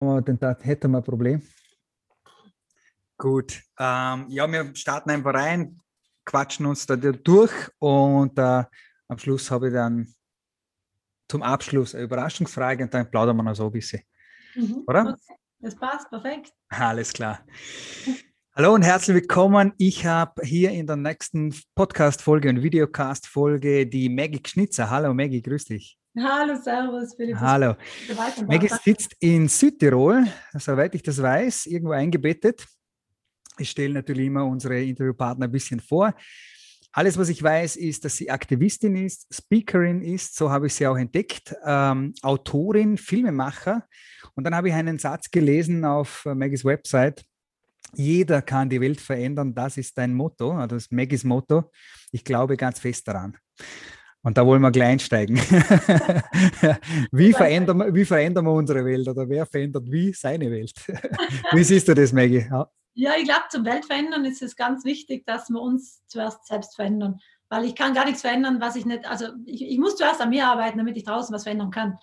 [0.00, 1.42] dann hätten wir ein Problem.
[3.18, 3.62] Gut.
[3.78, 5.78] Ähm, ja, wir starten einfach rein,
[6.24, 8.64] quatschen uns da durch und äh,
[9.08, 10.14] am Schluss habe ich dann
[11.28, 14.02] zum Abschluss eine Überraschungsfrage und dann plaudern wir noch so ein bisschen.
[14.54, 14.84] Mhm.
[14.86, 15.16] Oder?
[15.58, 16.52] Das passt, perfekt.
[16.70, 17.44] Alles klar.
[18.56, 19.74] Hallo und herzlich willkommen.
[19.76, 24.88] Ich habe hier in der nächsten Podcast-Folge und Videocast-Folge die Maggie Schnitzer.
[24.88, 25.99] Hallo Maggie, grüß dich.
[26.18, 27.36] Hallo, Servus, Philipp.
[27.38, 27.76] Hallo.
[28.46, 30.26] Maggie sitzt in Südtirol,
[30.58, 32.66] soweit ich das weiß, irgendwo eingebettet.
[33.58, 36.12] Ich stelle natürlich immer unsere Interviewpartner ein bisschen vor.
[36.92, 40.88] Alles, was ich weiß, ist, dass sie Aktivistin ist, Speakerin ist, so habe ich sie
[40.88, 43.86] auch entdeckt, ähm, Autorin, Filmemacher.
[44.34, 47.24] Und dann habe ich einen Satz gelesen auf äh, Maggies Website.
[47.94, 51.70] Jeder kann die Welt verändern, das ist dein Motto, also das ist Maggies Motto.
[52.10, 53.36] Ich glaube ganz fest daran.
[54.22, 55.36] Und da wollen wir gleich einsteigen.
[57.10, 60.72] wie, verändern wir, wie verändern wir unsere Welt oder wer verändert wie seine Welt?
[61.52, 62.46] wie siehst du das, Maggie?
[62.50, 66.76] Ja, ja ich glaube, zum Weltverändern ist es ganz wichtig, dass wir uns zuerst selbst
[66.76, 67.18] verändern.
[67.48, 70.30] Weil ich kann gar nichts verändern, was ich nicht, also ich, ich muss zuerst an
[70.30, 71.98] mir arbeiten, damit ich draußen was verändern kann.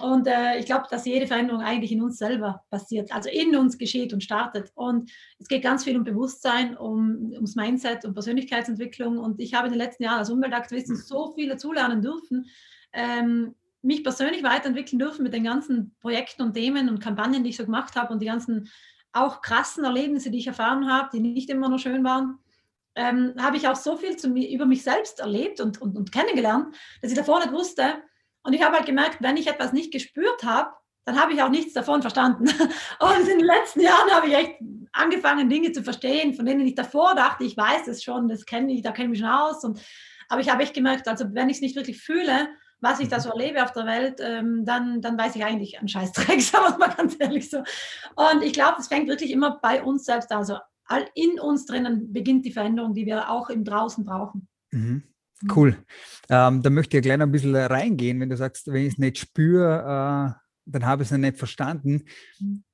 [0.00, 3.78] Und äh, ich glaube, dass jede Veränderung eigentlich in uns selber passiert, also in uns
[3.78, 4.70] geschieht und startet.
[4.74, 9.18] Und es geht ganz viel um Bewusstsein, um, ums Mindset, um Persönlichkeitsentwicklung.
[9.18, 12.46] Und ich habe in den letzten Jahren als Umweltaktivistin so viel dazulernen dürfen,
[12.92, 17.56] ähm, mich persönlich weiterentwickeln dürfen mit den ganzen Projekten und Themen und Kampagnen, die ich
[17.56, 18.68] so gemacht habe und die ganzen
[19.12, 22.38] auch krassen Erlebnisse, die ich erfahren habe, die nicht immer nur schön waren.
[22.94, 26.74] Ähm, habe ich auch so viel zu, über mich selbst erlebt und, und, und kennengelernt,
[27.00, 28.02] dass ich davor nicht wusste,
[28.48, 30.70] und ich habe halt gemerkt, wenn ich etwas nicht gespürt habe,
[31.04, 32.46] dann habe ich auch nichts davon verstanden.
[32.98, 34.54] Und in den letzten Jahren habe ich echt
[34.92, 38.72] angefangen, Dinge zu verstehen, von denen ich davor dachte, ich weiß es schon, das kenne
[38.72, 39.64] ich, da kenne ich mich schon aus.
[39.64, 39.82] Und,
[40.30, 42.48] aber ich habe echt gemerkt, also wenn ich es nicht wirklich fühle,
[42.80, 45.88] was ich da so erlebe auf der Welt, ähm, dann, dann weiß ich eigentlich einen
[45.88, 47.58] Scheißdreck, sagen wir mal ganz ehrlich so.
[48.16, 50.38] Und ich glaube, es fängt wirklich immer bei uns selbst an.
[50.38, 50.56] Also
[51.14, 54.48] in uns drinnen beginnt die Veränderung, die wir auch im Draußen brauchen.
[54.70, 55.02] Mhm.
[55.42, 55.50] Mhm.
[55.54, 55.76] Cool.
[56.28, 58.98] Ähm, da möchte ich gleich noch ein bisschen reingehen, wenn du sagst, wenn ich es
[58.98, 62.04] nicht spüre, äh, dann habe ich es nicht verstanden.
[62.40, 62.64] Mhm.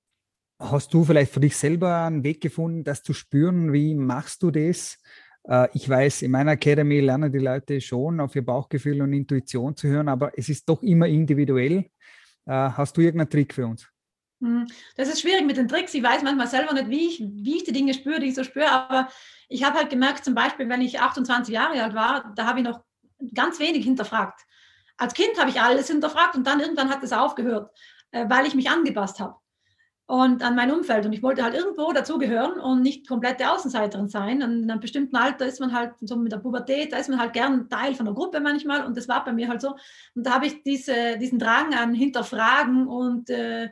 [0.58, 3.72] Hast du vielleicht für dich selber einen Weg gefunden, das zu spüren?
[3.72, 4.98] Wie machst du das?
[5.48, 9.76] Äh, ich weiß, in meiner Academy lernen die Leute schon auf ihr Bauchgefühl und Intuition
[9.76, 11.90] zu hören, aber es ist doch immer individuell.
[12.46, 13.88] Äh, hast du irgendeinen Trick für uns?
[14.44, 14.66] Mhm.
[14.96, 15.94] Das ist schwierig mit den Tricks.
[15.94, 18.44] Ich weiß manchmal selber nicht, wie ich, wie ich die Dinge spüre, die ich so
[18.44, 19.08] spüre, aber
[19.48, 22.66] ich habe halt gemerkt, zum Beispiel, wenn ich 28 Jahre alt war, da habe ich
[22.66, 22.82] noch
[23.34, 24.42] ganz wenig hinterfragt.
[24.98, 27.70] Als Kind habe ich alles hinterfragt und dann irgendwann hat es aufgehört,
[28.10, 29.36] äh, weil ich mich angepasst habe
[30.06, 31.06] und an mein Umfeld.
[31.06, 34.42] Und ich wollte halt irgendwo dazugehören und nicht komplette Außenseiterin sein.
[34.42, 37.18] Und in einem bestimmten Alter ist man halt so mit der Pubertät, da ist man
[37.18, 38.84] halt gern Teil von der Gruppe manchmal.
[38.84, 39.76] Und das war bei mir halt so.
[40.14, 43.70] Und da habe ich diese, diesen Drang an Hinterfragen und äh,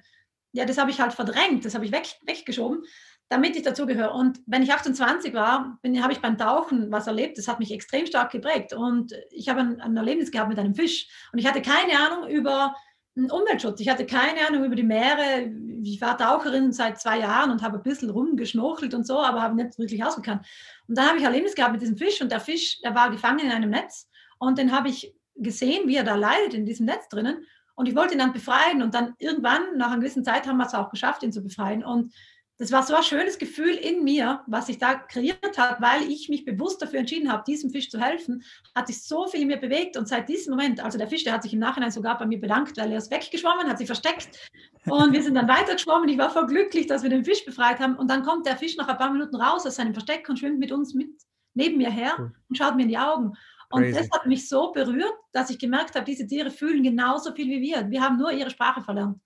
[0.52, 2.84] ja, das habe ich halt verdrängt, das habe ich weg, weggeschoben
[3.32, 4.12] damit ich dazugehöre.
[4.12, 8.04] Und wenn ich 28 war, habe ich beim Tauchen was erlebt, das hat mich extrem
[8.04, 8.74] stark geprägt.
[8.74, 11.08] Und ich habe ein, ein Erlebnis gehabt mit einem Fisch.
[11.32, 12.74] Und ich hatte keine Ahnung über
[13.14, 13.80] Umweltschutz.
[13.80, 15.50] Ich hatte keine Ahnung über die Meere.
[15.82, 19.56] Ich war Taucherin seit zwei Jahren und habe ein bisschen rumgeschnorchelt und so, aber habe
[19.56, 20.46] nicht wirklich ausgekannt.
[20.86, 23.10] Und dann habe ich ein Erlebnis gehabt mit diesem Fisch und der Fisch, der war
[23.10, 26.84] gefangen in einem Netz und den habe ich gesehen, wie er da leidet in diesem
[26.84, 27.46] Netz drinnen.
[27.75, 30.66] Und ich wollte ihn dann befreien und dann irgendwann, nach einer gewissen Zeit, haben wir
[30.66, 31.84] es auch geschafft, ihn zu befreien.
[31.84, 32.12] Und
[32.59, 36.28] das war so ein schönes Gefühl in mir, was sich da kreiert hat, weil ich
[36.28, 38.44] mich bewusst dafür entschieden habe, diesem Fisch zu helfen,
[38.75, 41.33] hat sich so viel in mir bewegt und seit diesem Moment, also der Fisch, der
[41.33, 44.39] hat sich im Nachhinein sogar bei mir bedankt, weil er ist weggeschwommen, hat sich versteckt
[44.87, 46.09] und wir sind dann weitergeschwommen.
[46.09, 48.77] Ich war voll glücklich, dass wir den Fisch befreit haben und dann kommt der Fisch
[48.77, 51.10] nach ein paar Minuten raus aus seinem Versteck und schwimmt mit uns mit
[51.54, 53.33] neben mir her und schaut mir in die Augen.
[53.72, 53.99] Und Crazy.
[53.99, 57.60] das hat mich so berührt, dass ich gemerkt habe, diese Tiere fühlen genauso viel wie
[57.60, 57.91] wir.
[57.91, 59.19] Wir haben nur ihre Sprache verlernt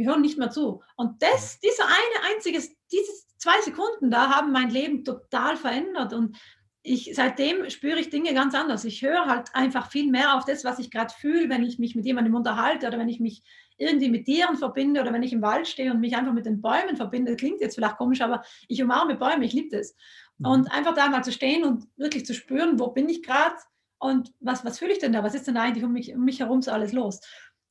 [0.00, 0.82] wir hören nicht mehr zu.
[0.96, 6.12] Und das, dieser eine einzige, diese zwei Sekunden da haben mein Leben total verändert.
[6.12, 6.36] Und
[6.82, 8.84] ich, seitdem spüre ich Dinge ganz anders.
[8.84, 11.94] Ich höre halt einfach viel mehr auf das, was ich gerade fühle, wenn ich mich
[11.94, 13.42] mit jemandem unterhalte oder wenn ich mich
[13.76, 16.60] irgendwie mit Tieren verbinde oder wenn ich im Wald stehe und mich einfach mit den
[16.60, 17.36] Bäumen verbinde.
[17.36, 19.94] Klingt jetzt vielleicht komisch, aber ich umarme Bäume, ich liebe das.
[20.40, 20.46] Mhm.
[20.46, 23.56] Und einfach da mal zu stehen und wirklich zu spüren, wo bin ich gerade
[23.98, 25.22] und was, was fühle ich denn da?
[25.22, 27.20] Was ist denn eigentlich um mich, um mich herum so alles los?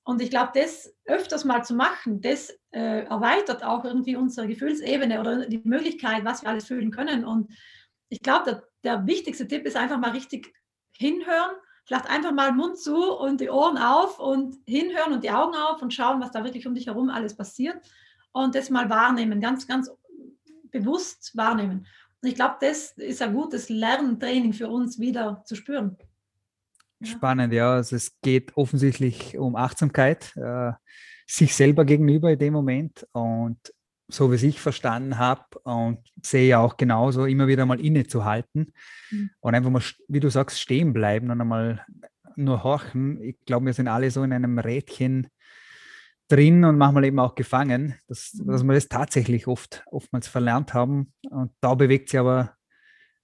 [0.04, 5.20] Und ich glaube, das öfters mal zu machen, das äh, erweitert auch irgendwie unsere Gefühlsebene
[5.20, 7.26] oder die Möglichkeit, was wir alles fühlen können.
[7.26, 7.52] Und
[8.10, 10.54] ich glaube, der, der wichtigste Tipp ist einfach mal richtig
[10.92, 11.52] hinhören,
[11.86, 15.82] vielleicht einfach mal Mund zu und die Ohren auf und hinhören und die Augen auf
[15.82, 17.78] und schauen, was da wirklich um dich herum alles passiert
[18.32, 19.92] und das mal wahrnehmen, ganz, ganz
[20.72, 21.86] bewusst wahrnehmen.
[22.22, 25.98] Ich glaube, das ist ein gutes Lerntraining für uns wieder zu spüren.
[27.02, 27.76] Spannend, ja.
[27.76, 30.74] Also es geht offensichtlich um Achtsamkeit, äh,
[31.26, 33.58] sich selber gegenüber in dem Moment und
[34.10, 38.74] so wie ich verstanden habe und sehe ja auch genauso, immer wieder mal innezuhalten
[39.12, 39.30] mhm.
[39.40, 41.86] und einfach mal, wie du sagst, stehen bleiben und einmal
[42.36, 43.22] nur horchen.
[43.22, 45.28] Ich glaube, wir sind alle so in einem Rädchen
[46.30, 48.48] drin und manchmal eben auch gefangen, dass, mhm.
[48.48, 51.14] dass wir das tatsächlich oft, oftmals verlernt haben.
[51.30, 52.56] Und da bewegt sich aber,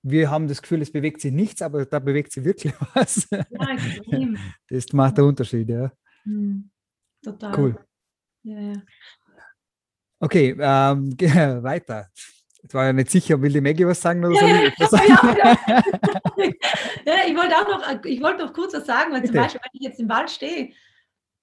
[0.02, 3.28] wir haben das Gefühl, es bewegt sich nichts, aber da bewegt sich wirklich was.
[3.32, 4.28] Ja,
[4.70, 5.92] Das macht der Unterschied, ja.
[6.26, 6.70] Mhm.
[7.24, 7.58] Total.
[7.58, 7.80] Cool.
[8.44, 8.74] Ja, ja.
[10.20, 11.12] Okay, ähm,
[11.64, 12.10] weiter.
[12.68, 14.48] Ich war ja nicht sicher, will die Maggie was sagen oder ja, so?
[14.48, 15.08] Ja, was sagen?
[15.08, 15.58] Ja,
[17.06, 17.28] ja.
[17.28, 19.34] ich wollte auch noch, ich wollte noch kurz was sagen, weil Bitte.
[19.34, 20.72] zum Beispiel, wenn ich jetzt im Wald stehe,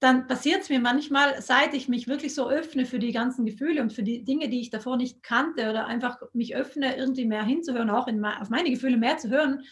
[0.03, 3.81] dann passiert es mir manchmal, seit ich mich wirklich so öffne für die ganzen Gefühle
[3.81, 7.45] und für die Dinge, die ich davor nicht kannte oder einfach mich öffne, irgendwie mehr
[7.45, 9.63] hinzuhören, auch in, auf meine Gefühle mehr zu hören.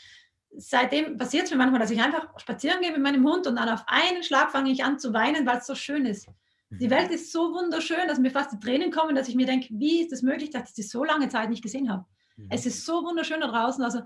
[0.57, 3.69] Seitdem passiert es mir manchmal, dass ich einfach spazieren gehe mit meinem Hund und dann
[3.69, 6.29] auf einen Schlag fange ich an zu weinen, weil es so schön ist.
[6.71, 6.91] Die mhm.
[6.91, 10.03] Welt ist so wunderschön, dass mir fast die Tränen kommen, dass ich mir denke, wie
[10.03, 12.05] ist es das möglich, dass ich das so lange Zeit nicht gesehen habe?
[12.37, 12.47] Mhm.
[12.51, 13.83] Es ist so wunderschön da draußen.
[13.83, 14.03] Also,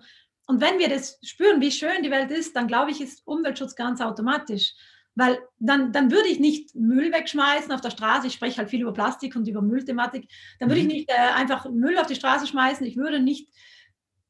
[0.47, 3.75] und wenn wir das spüren, wie schön die Welt ist, dann glaube ich, ist Umweltschutz
[3.75, 4.75] ganz automatisch.
[5.17, 8.27] Weil dann, dann würde ich nicht Müll wegschmeißen auf der Straße.
[8.27, 10.29] Ich spreche halt viel über Plastik und über Müllthematik.
[10.59, 10.93] Dann würde ich mhm.
[10.93, 12.85] nicht äh, einfach Müll auf die Straße schmeißen.
[12.87, 13.49] Ich würde nicht,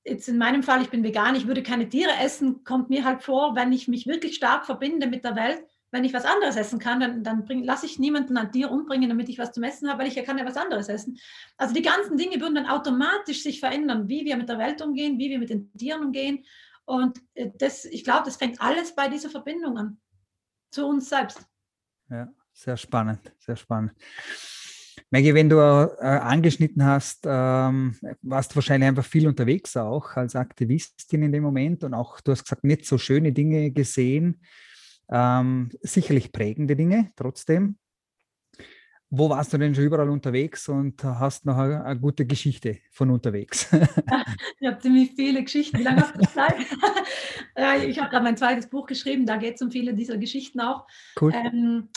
[0.05, 3.23] jetzt in meinem Fall, ich bin vegan, ich würde keine Tiere essen, kommt mir halt
[3.23, 5.65] vor, wenn ich mich wirklich stark verbinde mit der Welt,
[5.95, 9.29] wenn ich was anderes essen kann, dann, dann lasse ich niemanden an Tier umbringen, damit
[9.29, 11.19] ich was zum Essen habe, weil ich ja kann ja was anderes essen.
[11.57, 15.19] Also die ganzen Dinge würden dann automatisch sich verändern, wie wir mit der Welt umgehen,
[15.21, 16.45] wie wir mit den Tieren umgehen.
[16.85, 20.01] Und äh, das, ich glaube, das fängt alles bei dieser Verbindung an,
[20.75, 21.47] zu uns selbst.
[22.11, 23.93] Ja, sehr spannend, sehr spannend.
[25.11, 30.35] Maggie, wenn du äh, angeschnitten hast, ähm, warst du wahrscheinlich einfach viel unterwegs auch als
[30.35, 34.41] Aktivistin in dem Moment und auch, du hast gesagt, nicht so schöne Dinge gesehen.
[35.11, 37.79] Ähm, sicherlich prägende Dinge trotzdem.
[39.17, 43.11] Wo warst du denn schon überall unterwegs und hast noch eine, eine gute Geschichte von
[43.11, 43.69] unterwegs?
[44.61, 45.79] ich habe ziemlich viele Geschichten.
[45.79, 46.57] Wie lange hast du Zeit?
[47.87, 50.87] ich habe gerade mein zweites Buch geschrieben, da geht es um viele dieser Geschichten auch.
[51.21, 51.33] Cool.
[51.33, 51.91] Ähm,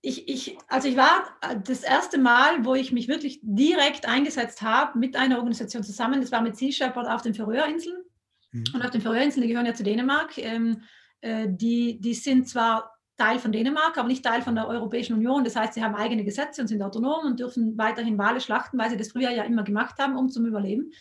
[0.00, 4.98] ich, ich, also ich war das erste Mal, wo ich mich wirklich direkt eingesetzt habe
[4.98, 8.02] mit einer Organisation zusammen, das war mit Sea Shepherd auf den Färöerinseln.
[8.50, 8.64] Mhm.
[8.74, 10.82] Und auf den Färöerinseln, die gehören ja zu Dänemark, ähm,
[11.20, 15.44] äh, die, die sind zwar Teil von Dänemark, aber nicht Teil von der Europäischen Union.
[15.44, 18.90] Das heißt, sie haben eigene Gesetze und sind autonom und dürfen weiterhin Wale schlachten, weil
[18.90, 20.92] sie das früher ja immer gemacht haben, um zum Überleben.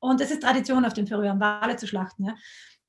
[0.00, 2.24] Und es ist Tradition auf den Färöern, Wale zu schlachten.
[2.24, 2.34] Ja.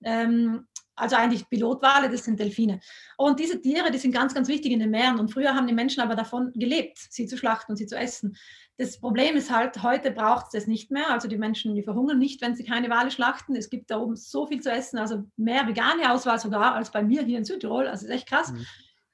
[0.04, 2.80] Ähm, also eigentlich Pilotwale, das sind Delfine.
[3.18, 5.20] Und diese Tiere, die sind ganz, ganz wichtig in den Meeren.
[5.20, 8.38] Und früher haben die Menschen aber davon gelebt, sie zu schlachten und sie zu essen.
[8.78, 11.10] Das Problem ist halt, heute braucht es das nicht mehr.
[11.10, 13.56] Also die Menschen, die verhungern nicht, wenn sie keine Wale schlachten.
[13.56, 17.04] Es gibt da oben so viel zu essen, also mehr vegane Auswahl sogar als bei
[17.04, 17.88] mir hier in Südtirol.
[17.88, 18.52] Also ist echt krass.
[18.52, 18.66] Mhm.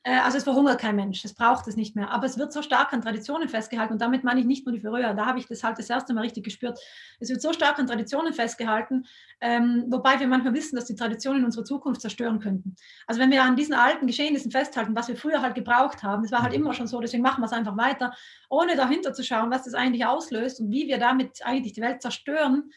[0.03, 2.09] Äh, also es verhungert kein Mensch, es braucht es nicht mehr.
[2.09, 4.81] Aber es wird so stark an Traditionen festgehalten und damit meine ich nicht nur die
[4.81, 6.80] Färöer, da habe ich das halt das erste Mal richtig gespürt.
[7.19, 9.06] Es wird so stark an Traditionen festgehalten,
[9.42, 12.75] ähm, wobei wir manchmal wissen, dass die Traditionen unsere Zukunft zerstören könnten.
[13.06, 16.31] Also wenn wir an diesen alten Geschehnissen festhalten, was wir früher halt gebraucht haben, das
[16.31, 16.63] war halt mhm.
[16.63, 18.13] immer schon so, deswegen machen wir es einfach weiter,
[18.50, 22.01] ohne dahinter zu schauen, was das eigentlich auslöst und wie wir damit eigentlich die Welt
[22.01, 22.71] zerstören,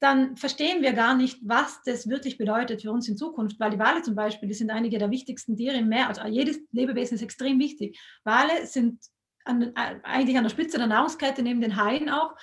[0.00, 3.78] dann verstehen wir gar nicht, was das wirklich bedeutet für uns in Zukunft, weil die
[3.78, 6.08] Wale zum Beispiel, die sind einige der wichtigsten Tiere im Meer.
[6.08, 8.00] Also jedes Lebewesen ist extrem wichtig.
[8.24, 8.98] Wale sind
[9.44, 12.34] an, eigentlich an der Spitze der Nahrungskette neben den Haien auch.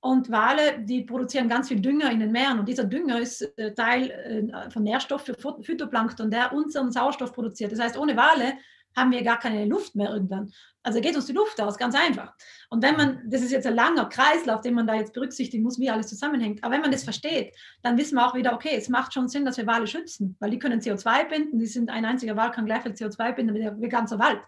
[0.00, 2.58] Und Wale, die produzieren ganz viel Dünger in den Meeren.
[2.58, 7.72] Und dieser Dünger ist äh, Teil äh, von Nährstoff für Phytoplankton, der unseren Sauerstoff produziert.
[7.72, 8.54] Das heißt, ohne Wale
[8.96, 10.52] haben wir gar keine Luft mehr irgendwann.
[10.82, 12.32] Also geht uns die Luft aus, ganz einfach.
[12.68, 15.78] Und wenn man, das ist jetzt ein langer Kreislauf, den man da jetzt berücksichtigen muss,
[15.78, 18.88] wie alles zusammenhängt, aber wenn man das versteht, dann wissen wir auch wieder, okay, es
[18.88, 22.04] macht schon Sinn, dass wir Wale schützen, weil die können CO2 binden, die sind ein
[22.04, 24.40] einziger Wal kann gleich viel CO2 binden wie der ganze Wald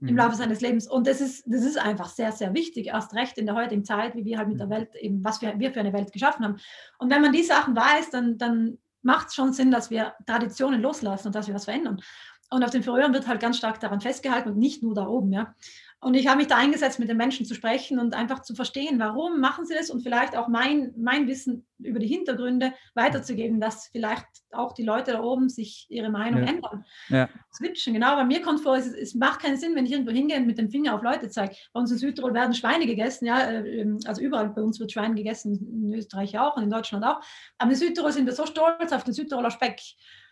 [0.00, 0.16] im mhm.
[0.16, 0.88] Laufe seines Lebens.
[0.88, 4.14] Und das ist, das ist einfach sehr, sehr wichtig, erst recht in der heutigen Zeit,
[4.14, 4.70] wie wir halt mit der mhm.
[4.70, 6.56] Welt eben, was wir, wir für eine Welt geschaffen haben.
[6.98, 10.80] Und wenn man die Sachen weiß, dann, dann macht es schon Sinn, dass wir Traditionen
[10.80, 12.00] loslassen und dass wir was verändern.
[12.50, 15.32] Und auf den Färöern wird halt ganz stark daran festgehalten und nicht nur da oben.
[15.32, 15.54] Ja.
[16.02, 18.98] Und ich habe mich da eingesetzt, mit den Menschen zu sprechen und einfach zu verstehen,
[18.98, 23.88] warum machen sie das und vielleicht auch mein, mein Wissen über die Hintergründe weiterzugeben, dass
[23.88, 26.48] vielleicht auch die Leute da oben sich ihre Meinung ja.
[26.48, 26.84] ändern.
[27.08, 27.28] Ja.
[27.52, 28.16] Switchen, genau.
[28.16, 30.56] Bei mir kommt vor, es, es, macht keinen Sinn, wenn ich irgendwo hingehe und mit
[30.56, 31.54] dem Finger auf Leute zeige.
[31.74, 34.92] Bei uns in Südtirol werden Schweine gegessen, ja, äh, ähm, also überall bei uns wird
[34.92, 37.20] Schwein gegessen, in Österreich auch und in Deutschland auch.
[37.58, 39.80] Aber in Südtirol sind wir so stolz auf den Südtiroler Speck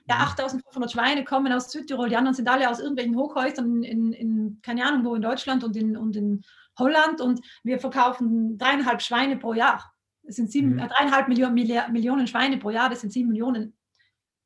[0.09, 0.93] ja, 8500 mhm.
[0.93, 5.05] Schweine kommen aus Südtirol, die anderen sind alle aus irgendwelchen Hochhäusern in, in keine Ahnung
[5.05, 6.43] wo, in Deutschland und in, und in
[6.79, 9.93] Holland und wir verkaufen dreieinhalb Schweine pro Jahr.
[10.23, 10.79] Das sind sieben, mhm.
[10.79, 13.77] äh, dreieinhalb Millionen, Millionen Schweine pro Jahr, das sind sieben Millionen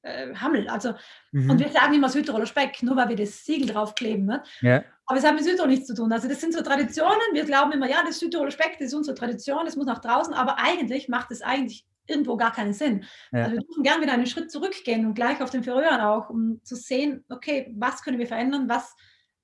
[0.03, 0.69] äh, Hammel.
[0.69, 0.95] Also,
[1.31, 1.51] mhm.
[1.51, 4.27] Und wir sagen immer Südtiroler Speck, nur weil wir das Siegel draufkleben.
[4.27, 4.43] Ne?
[4.61, 4.83] Ja.
[5.07, 6.13] Aber es hat mit Südtirol nichts zu tun.
[6.13, 7.21] Also das sind so Traditionen.
[7.33, 10.35] Wir glauben immer, ja, das Südtiroler Speck, das ist unsere Tradition, das muss nach draußen.
[10.35, 13.05] Aber eigentlich macht es eigentlich irgendwo gar keinen Sinn.
[13.33, 13.45] Ja.
[13.45, 16.63] Also wir dürfen gerne wieder einen Schritt zurückgehen und gleich auf den Färöern auch, um
[16.65, 18.95] zu sehen, okay, was können wir verändern, was,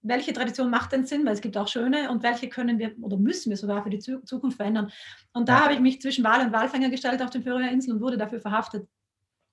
[0.02, 3.16] welche Tradition macht denn Sinn, weil es gibt auch schöne und welche können wir oder
[3.16, 4.90] müssen wir sogar für die Zukunft verändern.
[5.32, 5.64] Und da ja.
[5.64, 8.88] habe ich mich zwischen Wal und Walfänger gestellt auf den Färöerinseln und wurde dafür verhaftet.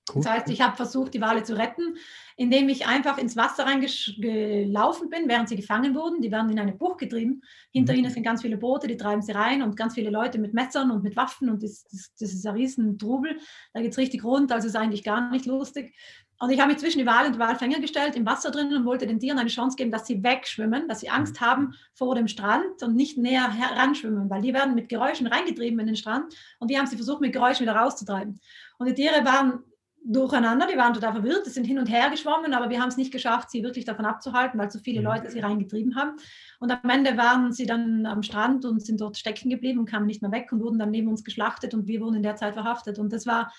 [0.08, 0.22] Cool.
[0.22, 1.96] Das heißt, ich habe versucht, die Wale zu retten,
[2.36, 6.20] indem ich einfach ins Wasser reingelaufen bin, während sie gefangen wurden.
[6.20, 7.42] Die werden in eine Bucht getrieben.
[7.72, 8.00] Hinter mhm.
[8.00, 10.92] ihnen sind ganz viele Boote, die treiben sie rein und ganz viele Leute mit Messern
[10.92, 13.36] und mit Waffen und das, das, das ist ein riesen Trubel.
[13.74, 15.92] Da geht es richtig rund, also ist eigentlich gar nicht lustig.
[16.38, 18.84] Und ich habe mich zwischen die Wale und die Walfänger gestellt, im Wasser drin und
[18.84, 21.46] wollte den Tieren eine Chance geben, dass sie wegschwimmen, dass sie Angst mhm.
[21.46, 25.86] haben vor dem Strand und nicht näher heranschwimmen, weil die werden mit Geräuschen reingetrieben in
[25.86, 28.38] den Strand und die haben sie versucht, mit Geräuschen wieder rauszutreiben.
[28.78, 29.64] Und die Tiere waren
[30.08, 32.96] durcheinander, die waren total verwirrt, die sind hin und her geschwommen, aber wir haben es
[32.96, 35.06] nicht geschafft, sie wirklich davon abzuhalten, weil so viele mhm.
[35.06, 36.16] Leute sie reingetrieben haben.
[36.60, 40.06] Und am Ende waren sie dann am Strand und sind dort stecken geblieben und kamen
[40.06, 42.54] nicht mehr weg und wurden dann neben uns geschlachtet und wir wurden in der Zeit
[42.54, 42.98] verhaftet.
[42.98, 43.52] Und das war,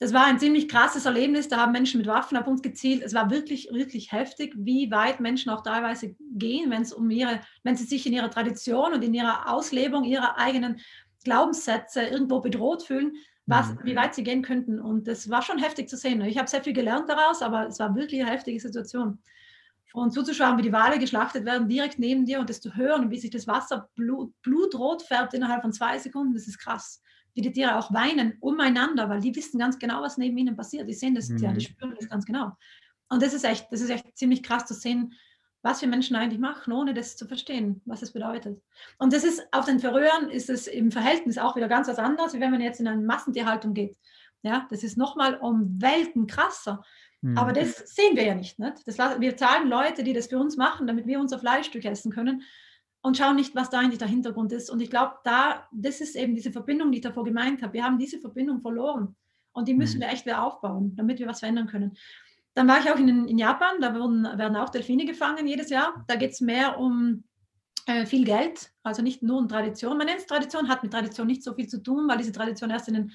[0.00, 1.48] das war ein ziemlich krasses Erlebnis.
[1.48, 3.02] Da haben Menschen mit Waffen auf uns gezielt.
[3.02, 7.40] Es war wirklich, wirklich heftig, wie weit Menschen auch teilweise gehen, wenn es um ihre,
[7.62, 10.80] wenn sie sich in ihrer Tradition und in ihrer Auslebung ihrer eigenen
[11.22, 13.12] Glaubenssätze irgendwo bedroht fühlen
[13.46, 13.78] was, mhm.
[13.84, 14.80] wie weit sie gehen könnten.
[14.80, 16.20] Und das war schon heftig zu sehen.
[16.22, 19.18] Ich habe sehr viel gelernt daraus, aber es war wirklich eine heftige Situation.
[19.92, 23.18] Und zuzuschauen, wie die Wale geschlachtet werden, direkt neben dir und das zu hören, wie
[23.18, 27.02] sich das Wasser blut, blutrot färbt innerhalb von zwei Sekunden, das ist krass.
[27.34, 30.88] Wie die Tiere auch weinen umeinander, weil die wissen ganz genau, was neben ihnen passiert.
[30.88, 31.38] Die sehen das, mhm.
[31.38, 32.52] ja, die spüren das ganz genau.
[33.08, 35.14] Und das ist echt, das ist echt ziemlich krass zu sehen,
[35.66, 38.62] was wir Menschen eigentlich machen, ohne das zu verstehen, was es bedeutet.
[38.98, 42.34] Und das ist auf den Färöern ist es im Verhältnis auch wieder ganz was anderes,
[42.34, 43.96] wie wenn man jetzt in eine Massentierhaltung geht.
[44.42, 46.84] Ja, das ist nochmal um Welten krasser.
[47.20, 47.36] Mhm.
[47.36, 48.60] Aber das sehen wir ja nicht.
[48.60, 48.86] nicht?
[48.86, 52.44] Das, wir zahlen Leute, die das für uns machen, damit wir unser Fleischstück essen können
[53.02, 54.70] und schauen nicht, was da eigentlich der Hintergrund ist.
[54.70, 57.72] Und ich glaube, da, das ist eben diese Verbindung, die ich davor gemeint habe.
[57.72, 59.16] Wir haben diese Verbindung verloren
[59.52, 60.02] und die müssen mhm.
[60.02, 61.96] wir echt wieder aufbauen, damit wir was verändern können.
[62.56, 66.02] Dann war ich auch in, in Japan, da wurden, werden auch Delfine gefangen jedes Jahr.
[66.08, 67.22] Da geht es mehr um
[67.84, 69.98] äh, viel Geld, also nicht nur um Tradition.
[69.98, 72.70] Man nennt es Tradition, hat mit Tradition nicht so viel zu tun, weil diese Tradition
[72.70, 73.12] erst in den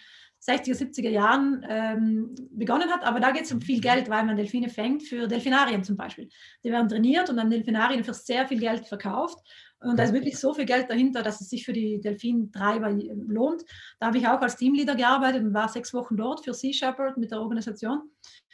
[0.48, 3.04] 60er, 70er Jahren ähm, begonnen hat.
[3.04, 6.30] Aber da geht es um viel Geld, weil man Delfine fängt für Delfinarien zum Beispiel.
[6.64, 9.40] Die werden trainiert und an Delfinarien für sehr viel Geld verkauft.
[9.84, 13.64] Und da ist wirklich so viel Geld dahinter, dass es sich für die Delfintreiber lohnt.
[14.00, 17.18] Da habe ich auch als Teamleader gearbeitet und war sechs Wochen dort für Sea Shepherd
[17.18, 18.02] mit der Organisation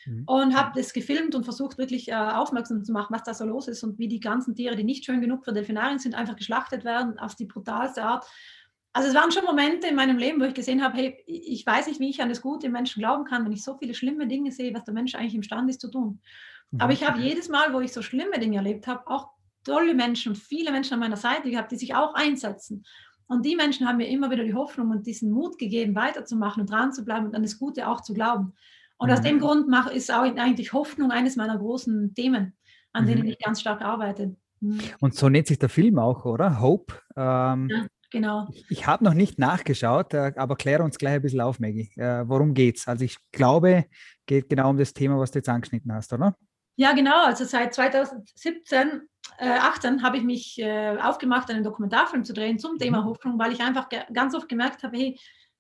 [0.06, 0.24] mhm.
[0.26, 3.68] und habe das gefilmt und versucht wirklich äh, aufmerksam zu machen, was da so los
[3.68, 6.86] ist und wie die ganzen Tiere, die nicht schön genug für Delfinarien sind, einfach geschlachtet
[6.86, 8.26] werden auf die brutalste Art.
[8.94, 11.88] Also es waren schon Momente in meinem Leben, wo ich gesehen habe, hey, ich weiß
[11.88, 14.28] nicht, wie ich an das Gute im Menschen glauben kann, wenn ich so viele schlimme
[14.28, 16.22] Dinge sehe, was der Mensch eigentlich imstande ist zu tun.
[16.72, 16.82] Mhm.
[16.82, 19.37] Aber ich habe jedes Mal, wo ich so schlimme Dinge erlebt habe, auch
[19.68, 22.84] tolle Menschen und viele Menschen an meiner Seite gehabt, die sich auch einsetzen.
[23.28, 26.72] Und die Menschen haben mir immer wieder die Hoffnung und diesen Mut gegeben, weiterzumachen und
[26.72, 28.54] dran zu bleiben und an das Gute auch zu glauben.
[28.98, 29.14] Und mhm.
[29.14, 32.56] aus dem Grund mache, ist auch eigentlich Hoffnung eines meiner großen Themen,
[32.94, 33.08] an mhm.
[33.08, 34.36] denen ich ganz stark arbeite.
[34.62, 34.80] Mhm.
[35.00, 36.62] Und so nennt sich der Film auch, oder?
[36.62, 36.94] Hope.
[37.16, 38.48] Ähm, ja, genau.
[38.52, 41.92] Ich, ich habe noch nicht nachgeschaut, äh, aber kläre uns gleich ein bisschen auf, Maggie.
[41.98, 42.88] Äh, worum geht es?
[42.88, 43.86] Also ich glaube,
[44.26, 46.36] geht genau um das Thema, was du jetzt angeschnitten hast, oder?
[46.78, 47.26] Ja, genau.
[47.26, 49.02] Also seit 2017
[49.38, 53.06] äh, 18 habe ich mich äh, aufgemacht, einen Dokumentarfilm zu drehen zum Thema mhm.
[53.06, 55.20] Hoffnung, weil ich einfach ganz oft gemerkt habe, hey,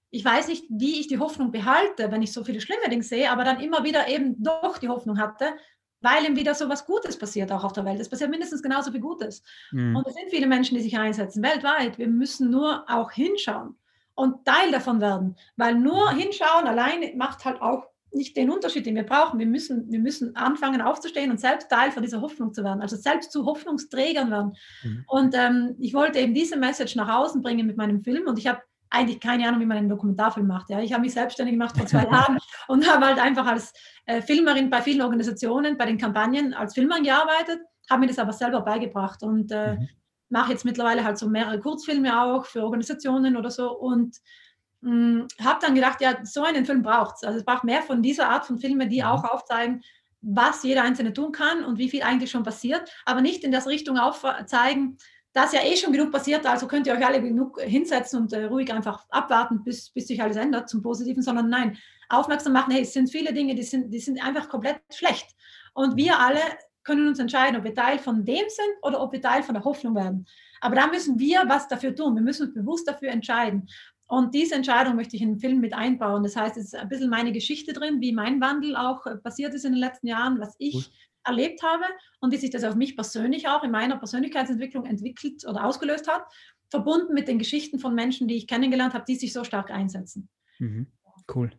[0.09, 3.29] ich weiß nicht, wie ich die Hoffnung behalte, wenn ich so viele schlimme Dinge sehe,
[3.29, 5.53] aber dann immer wieder eben doch die Hoffnung hatte,
[6.01, 7.99] weil eben wieder so was Gutes passiert auch auf der Welt.
[7.99, 9.43] Es passiert mindestens genauso viel Gutes.
[9.71, 9.95] Mhm.
[9.95, 11.97] Und es sind viele Menschen, die sich einsetzen, weltweit.
[11.97, 13.77] Wir müssen nur auch hinschauen
[14.15, 16.17] und Teil davon werden, weil nur mhm.
[16.17, 19.39] hinschauen alleine macht halt auch nicht den Unterschied, den wir brauchen.
[19.39, 22.95] Wir müssen, wir müssen anfangen aufzustehen und selbst Teil von dieser Hoffnung zu werden, also
[22.95, 24.53] selbst zu Hoffnungsträgern werden.
[24.83, 25.03] Mhm.
[25.07, 28.47] Und ähm, ich wollte eben diese Message nach außen bringen mit meinem Film und ich
[28.47, 30.69] habe eigentlich keine Ahnung, wie man einen Dokumentarfilm macht.
[30.69, 30.81] Ja.
[30.81, 33.73] Ich habe mich selbstständig gemacht vor zwei Jahren und habe halt einfach als
[34.05, 37.59] äh, Filmerin bei vielen Organisationen, bei den Kampagnen als Filmerin gearbeitet,
[37.89, 39.89] habe mir das aber selber beigebracht und äh, mhm.
[40.29, 44.17] mache jetzt mittlerweile halt so mehrere Kurzfilme auch für Organisationen oder so und
[44.83, 47.23] habe dann gedacht, ja, so einen Film braucht es.
[47.23, 49.07] Also es braucht mehr von dieser Art von Filmen, die mhm.
[49.07, 49.83] auch aufzeigen,
[50.21, 53.67] was jeder Einzelne tun kann und wie viel eigentlich schon passiert, aber nicht in das
[53.67, 54.97] Richtung aufzeigen,
[55.33, 58.45] dass ja eh schon genug passiert, also könnt ihr euch alle genug hinsetzen und äh,
[58.45, 61.77] ruhig einfach abwarten, bis, bis sich alles ändert zum Positiven, sondern nein,
[62.09, 65.27] aufmerksam machen, hey, es sind viele Dinge, die sind, die sind einfach komplett schlecht.
[65.73, 66.21] Und wir mhm.
[66.21, 66.41] alle
[66.83, 69.63] können uns entscheiden, ob wir Teil von dem sind oder ob wir Teil von der
[69.63, 70.25] Hoffnung werden.
[70.61, 72.15] Aber da müssen wir was dafür tun.
[72.15, 73.67] Wir müssen uns bewusst dafür entscheiden.
[74.07, 76.23] Und diese Entscheidung möchte ich in den Film mit einbauen.
[76.23, 79.53] Das heißt, es ist ein bisschen meine Geschichte drin, wie mein Wandel auch äh, passiert
[79.53, 80.89] ist in den letzten Jahren, was ich
[81.25, 81.83] erlebt habe
[82.21, 86.23] und wie sich das auf mich persönlich auch in meiner Persönlichkeitsentwicklung entwickelt oder ausgelöst hat,
[86.69, 90.29] verbunden mit den Geschichten von Menschen, die ich kennengelernt habe, die sich so stark einsetzen.
[90.59, 90.87] Mhm.
[91.33, 91.51] Cool.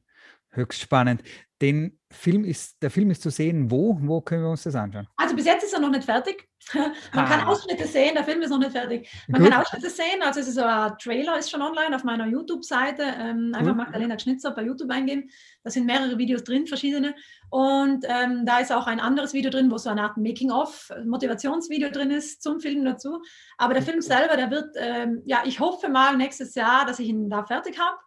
[0.51, 1.23] Höchst spannend.
[1.61, 3.99] Den Film ist, der Film ist zu sehen, wo?
[4.01, 5.09] Wo können wir uns das anschauen?
[5.17, 6.49] Also bis jetzt ist er noch nicht fertig.
[6.75, 7.25] Man ah.
[7.25, 9.11] kann Ausschnitte sehen, der Film ist noch nicht fertig.
[9.27, 9.51] Man Gut.
[9.51, 13.03] kann Ausschnitte sehen, also es ist so ein Trailer, ist schon online auf meiner YouTube-Seite.
[13.03, 15.31] Ähm, einfach Magdalena Schnitzer bei YouTube eingeben.
[15.65, 17.15] Da sind mehrere Videos drin, verschiedene.
[17.51, 21.91] Und ähm, da ist auch ein anderes Video drin, wo so eine Art Making-of, Motivationsvideo
[21.91, 23.21] drin ist zum Film dazu.
[23.57, 27.09] Aber der Film selber, der wird, ähm, ja, ich hoffe mal nächstes Jahr, dass ich
[27.09, 27.99] ihn da fertig habe.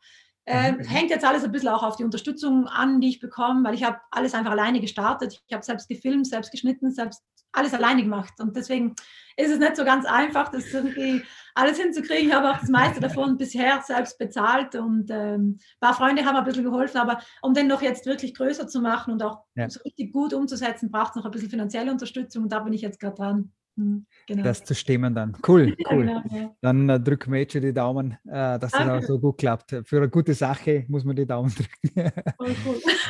[0.47, 0.83] Mhm.
[0.85, 3.83] hängt jetzt alles ein bisschen auch auf die Unterstützung an, die ich bekomme, weil ich
[3.83, 5.41] habe alles einfach alleine gestartet.
[5.47, 8.33] Ich habe selbst gefilmt, selbst geschnitten, selbst alles alleine gemacht.
[8.39, 8.95] Und deswegen
[9.37, 12.29] ist es nicht so ganz einfach, das irgendwie alles hinzukriegen.
[12.29, 16.37] Ich habe auch das meiste davon bisher selbst bezahlt und ähm, ein paar Freunde haben
[16.37, 16.97] ein bisschen geholfen.
[16.97, 19.69] Aber um den noch jetzt wirklich größer zu machen und auch ja.
[19.69, 22.43] so richtig gut umzusetzen, braucht es noch ein bisschen finanzielle Unterstützung.
[22.43, 23.51] Und da bin ich jetzt gerade dran.
[23.77, 24.43] Hm, genau.
[24.43, 25.37] Das zu stimmen dann.
[25.47, 26.07] Cool, cool.
[26.07, 26.55] Ja, genau, ja.
[26.61, 28.87] Dann äh, drücken wir jetzt schon die Daumen, äh, dass Danke.
[28.87, 29.75] das auch so gut klappt.
[29.85, 32.11] Für eine gute Sache muss man die Daumen drücken.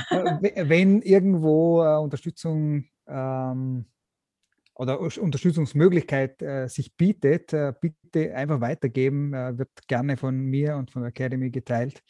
[0.10, 3.86] Äh, wenn irgendwo äh, Unterstützung ähm,
[4.76, 9.32] oder Unterstützungsmöglichkeit äh, sich bietet, äh, bitte einfach weitergeben.
[9.32, 12.04] wird gerne von mir und von der Academy geteilt,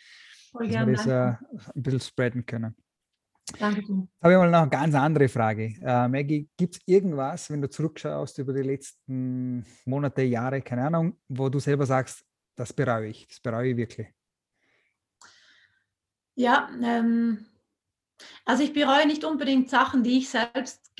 [0.52, 2.76] Voll dass gern, wir das ein bisschen spreaden können.
[3.60, 3.82] Danke.
[3.82, 5.74] Jetzt habe ich mal noch eine ganz andere Frage.
[5.82, 11.18] Äh, Maggie, gibt es irgendwas, wenn du zurückschaust über die letzten Monate, Jahre, keine Ahnung,
[11.28, 14.08] wo du selber sagst, das bereue ich, das bereue ich wirklich?
[16.36, 17.46] Ja, ähm,
[18.46, 20.92] also ich bereue nicht unbedingt Sachen, die ich selbst,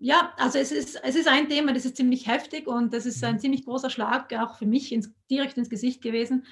[0.00, 3.22] ja, also es ist, es ist ein Thema, das ist ziemlich heftig und das ist
[3.22, 3.40] ein mhm.
[3.40, 6.46] ziemlich großer Schlag, auch für mich ins, direkt ins Gesicht gewesen.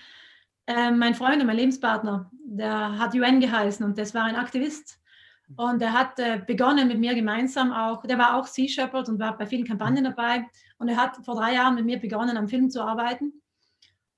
[0.66, 4.99] Ähm, mein Freund und mein Lebenspartner, der hat UN geheißen und das war ein Aktivist
[5.56, 9.18] und er hat äh, begonnen mit mir gemeinsam auch, der war auch Sea Shepherd und
[9.18, 10.46] war bei vielen Kampagnen dabei.
[10.78, 13.42] Und er hat vor drei Jahren mit mir begonnen, am Film zu arbeiten.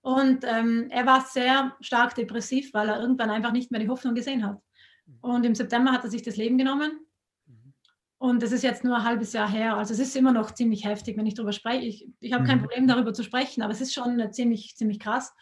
[0.03, 4.15] Und ähm, er war sehr stark depressiv, weil er irgendwann einfach nicht mehr die Hoffnung
[4.15, 4.61] gesehen hat.
[5.21, 7.07] Und im September hat er sich das Leben genommen.
[8.19, 9.77] Und das ist jetzt nur ein halbes Jahr her.
[9.77, 11.87] Also es ist immer noch ziemlich heftig, wenn ich darüber spreche.
[11.87, 12.63] Ich, ich habe kein mhm.
[12.63, 15.35] Problem darüber zu sprechen, aber es ist schon ziemlich, ziemlich krass.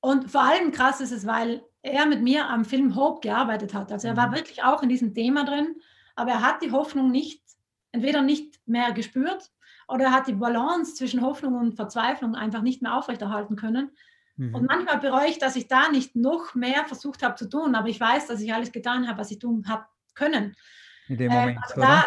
[0.00, 3.92] Und vor allem krass ist es, weil er mit mir am Film Hope gearbeitet hat.
[3.92, 4.34] Also er war mhm.
[4.34, 5.76] wirklich auch in diesem Thema drin,
[6.14, 7.42] aber er hat die Hoffnung nicht,
[7.90, 9.50] entweder nicht mehr gespürt
[9.88, 13.90] oder er hat die Balance zwischen Hoffnung und Verzweiflung einfach nicht mehr aufrechterhalten können.
[14.36, 14.54] Mhm.
[14.54, 17.88] Und manchmal bereue ich, dass ich da nicht noch mehr versucht habe zu tun, aber
[17.88, 20.56] ich weiß, dass ich alles getan habe, was ich tun habe können.
[21.08, 22.06] In dem Moment, äh, da,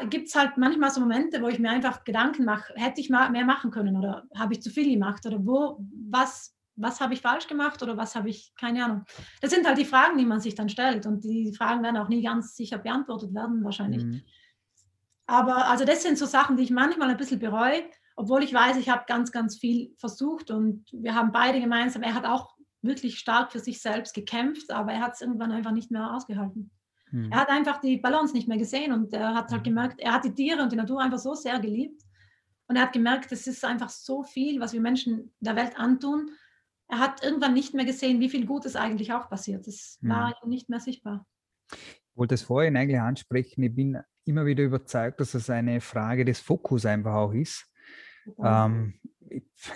[0.00, 3.10] da gibt es halt manchmal so Momente, wo ich mir einfach Gedanken mache, hätte ich
[3.10, 5.78] mal mehr machen können oder habe ich zu viel gemacht oder wo,
[6.10, 9.04] was, was habe ich falsch gemacht oder was habe ich, keine Ahnung.
[9.40, 12.08] Das sind halt die Fragen, die man sich dann stellt und die Fragen werden auch
[12.08, 14.04] nie ganz sicher beantwortet werden wahrscheinlich.
[14.04, 14.22] Mhm.
[15.26, 17.84] Aber also das sind so Sachen, die ich manchmal ein bisschen bereue,
[18.16, 22.14] obwohl ich weiß, ich habe ganz, ganz viel versucht und wir haben beide gemeinsam, er
[22.14, 25.90] hat auch wirklich stark für sich selbst gekämpft, aber er hat es irgendwann einfach nicht
[25.90, 26.70] mehr ausgehalten.
[27.10, 27.32] Mhm.
[27.32, 29.70] Er hat einfach die Balance nicht mehr gesehen und er hat halt mhm.
[29.70, 32.02] gemerkt, er hat die Tiere und die Natur einfach so sehr geliebt
[32.66, 36.30] und er hat gemerkt, es ist einfach so viel, was wir Menschen der Welt antun
[36.88, 39.66] er hat irgendwann nicht mehr gesehen, wie viel Gutes eigentlich auch passiert.
[39.66, 40.10] Das hm.
[40.10, 41.26] war ihm nicht mehr sichtbar.
[41.70, 43.62] Ich wollte es vorhin eigentlich ansprechen.
[43.62, 47.66] Ich bin immer wieder überzeugt, dass es eine Frage des Fokus einfach auch ist.
[48.42, 48.94] Ähm,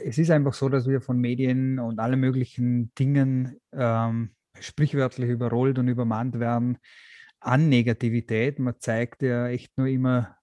[0.05, 5.79] es ist einfach so, dass wir von Medien und allen möglichen Dingen ähm, sprichwörtlich überrollt
[5.79, 6.79] und übermannt werden
[7.41, 8.59] an Negativität.
[8.59, 10.37] Man zeigt ja echt nur immer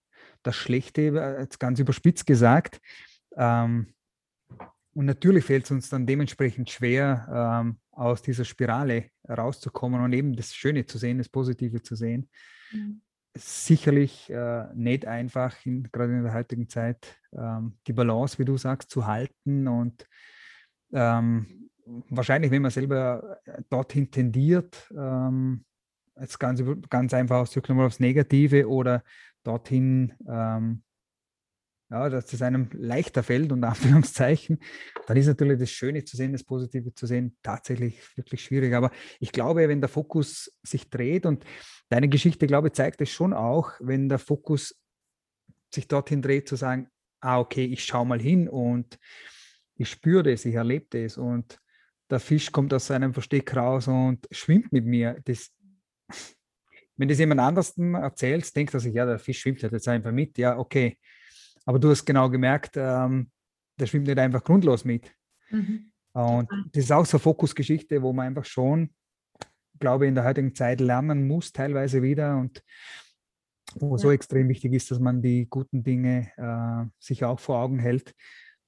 [0.43, 2.79] das Schlechte, ganz überspitzt gesagt.
[3.35, 3.94] Ähm,
[4.95, 10.35] und natürlich fällt es uns dann dementsprechend schwer, ähm, aus dieser Spirale rauszukommen und eben
[10.35, 12.29] das Schöne zu sehen, das Positive zu sehen.
[12.71, 13.01] Mhm.
[13.37, 18.55] Sicherlich äh, nicht einfach, in, gerade in der heutigen Zeit, ähm, die Balance, wie du
[18.55, 20.07] sagst, zu halten und
[20.93, 21.69] ähm,
[22.09, 25.65] wahrscheinlich, wenn man selber äh, dorthin tendiert, ähm,
[26.17, 29.03] jetzt ganz, ganz einfach mal aufs Negative oder
[29.43, 30.84] dorthin ähm,
[31.89, 34.59] ja, dass es einem leichter fällt, und Anführungszeichen,
[35.07, 38.73] dann ist natürlich das Schöne zu sehen, das Positive zu sehen, tatsächlich wirklich schwierig.
[38.73, 41.45] Aber ich glaube, wenn der Fokus sich dreht und
[41.89, 44.75] deine Geschichte, glaube ich, zeigt es schon auch, wenn der Fokus
[45.73, 46.89] sich dorthin dreht, zu sagen,
[47.21, 48.97] ah, okay, ich schaue mal hin und
[49.75, 51.59] ich spüre das, ich erlebe das und
[52.09, 55.19] der Fisch kommt aus seinem Versteck raus und schwimmt mit mir.
[55.25, 55.51] Das,
[56.97, 60.37] wenn das jemand anders erzählt, denkt er sich, ja, der Fisch schwimmt jetzt einfach mit,
[60.37, 60.97] ja, okay.
[61.65, 63.31] Aber du hast genau gemerkt, ähm,
[63.79, 65.11] der schwimmt nicht einfach grundlos mit.
[65.49, 65.91] Mhm.
[66.13, 68.93] Und das ist auch so eine Fokusgeschichte, wo man einfach schon,
[69.79, 72.37] glaube ich, in der heutigen Zeit lernen muss, teilweise wieder.
[72.37, 72.63] Und
[73.75, 73.97] wo ja.
[73.97, 78.13] so extrem wichtig ist, dass man die guten Dinge äh, sich auch vor Augen hält.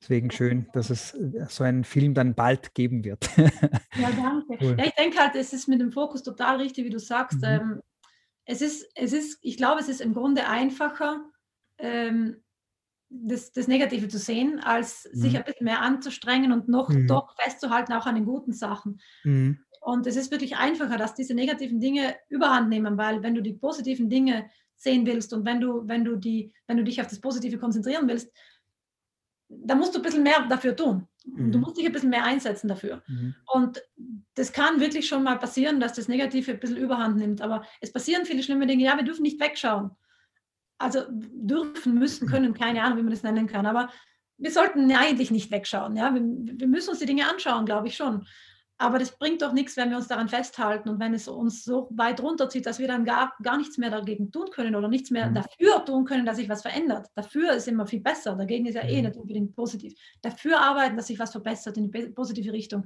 [0.01, 3.29] Deswegen schön, dass es äh, so einen Film dann bald geben wird.
[3.37, 4.57] ja, danke.
[4.61, 4.75] Cool.
[4.77, 7.39] Ja, ich denke halt, es ist mit dem Fokus total richtig, wie du sagst.
[7.39, 7.47] Mhm.
[7.47, 7.81] Ähm,
[8.45, 11.21] es ist, es ist, ich glaube, es ist im Grunde einfacher,
[11.79, 12.43] ähm,
[13.09, 15.19] das, das, Negative zu sehen, als mhm.
[15.19, 17.07] sich ein bisschen mehr anzustrengen und noch mhm.
[17.07, 18.99] doch festzuhalten, auch an den guten Sachen.
[19.23, 19.59] Mhm.
[19.81, 23.53] Und es ist wirklich einfacher, dass diese negativen Dinge überhand nehmen, weil wenn du die
[23.53, 27.21] positiven Dinge sehen willst und wenn du, wenn du, die, wenn du dich auf das
[27.21, 28.31] Positive konzentrieren willst,
[29.49, 31.07] da musst du ein bisschen mehr dafür tun.
[31.25, 31.51] Mhm.
[31.51, 33.03] Du musst dich ein bisschen mehr einsetzen dafür.
[33.07, 33.35] Mhm.
[33.53, 33.81] Und
[34.35, 37.41] das kann wirklich schon mal passieren, dass das Negative ein bisschen überhand nimmt.
[37.41, 38.83] Aber es passieren viele schlimme Dinge.
[38.83, 39.91] Ja, wir dürfen nicht wegschauen.
[40.77, 42.31] Also dürfen, müssen, mhm.
[42.31, 43.65] können, keine Ahnung, wie man das nennen kann.
[43.65, 43.89] Aber
[44.37, 45.95] wir sollten eigentlich nicht wegschauen.
[45.95, 46.13] Ja?
[46.13, 48.25] Wir, wir müssen uns die Dinge anschauen, glaube ich schon.
[48.79, 51.87] Aber das bringt doch nichts, wenn wir uns daran festhalten und wenn es uns so
[51.91, 55.29] weit runterzieht, dass wir dann gar, gar nichts mehr dagegen tun können oder nichts mehr
[55.29, 55.33] mhm.
[55.33, 57.07] dafür tun können, dass sich was verändert.
[57.15, 58.35] Dafür ist immer viel besser.
[58.35, 59.07] Dagegen ist ja eh mhm.
[59.07, 59.93] nicht unbedingt positiv.
[60.21, 62.85] Dafür arbeiten, dass sich was verbessert in die positive Richtung.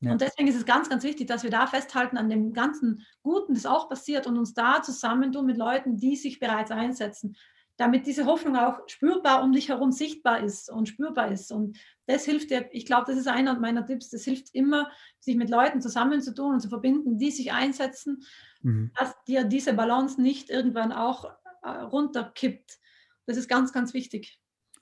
[0.00, 0.12] Ja.
[0.12, 3.54] Und deswegen ist es ganz, ganz wichtig, dass wir da festhalten an dem ganzen Guten,
[3.54, 7.36] das auch passiert und uns da zusammentun mit Leuten, die sich bereits einsetzen
[7.76, 11.50] damit diese Hoffnung auch spürbar um dich herum sichtbar ist und spürbar ist.
[11.50, 15.36] Und das hilft dir, ich glaube, das ist einer meiner Tipps, das hilft immer, sich
[15.36, 18.22] mit Leuten zusammenzutun und zu verbinden, die sich einsetzen,
[18.62, 18.92] mhm.
[18.98, 21.24] dass dir diese Balance nicht irgendwann auch
[21.62, 22.78] äh, runterkippt.
[23.26, 24.38] Das ist ganz, ganz wichtig.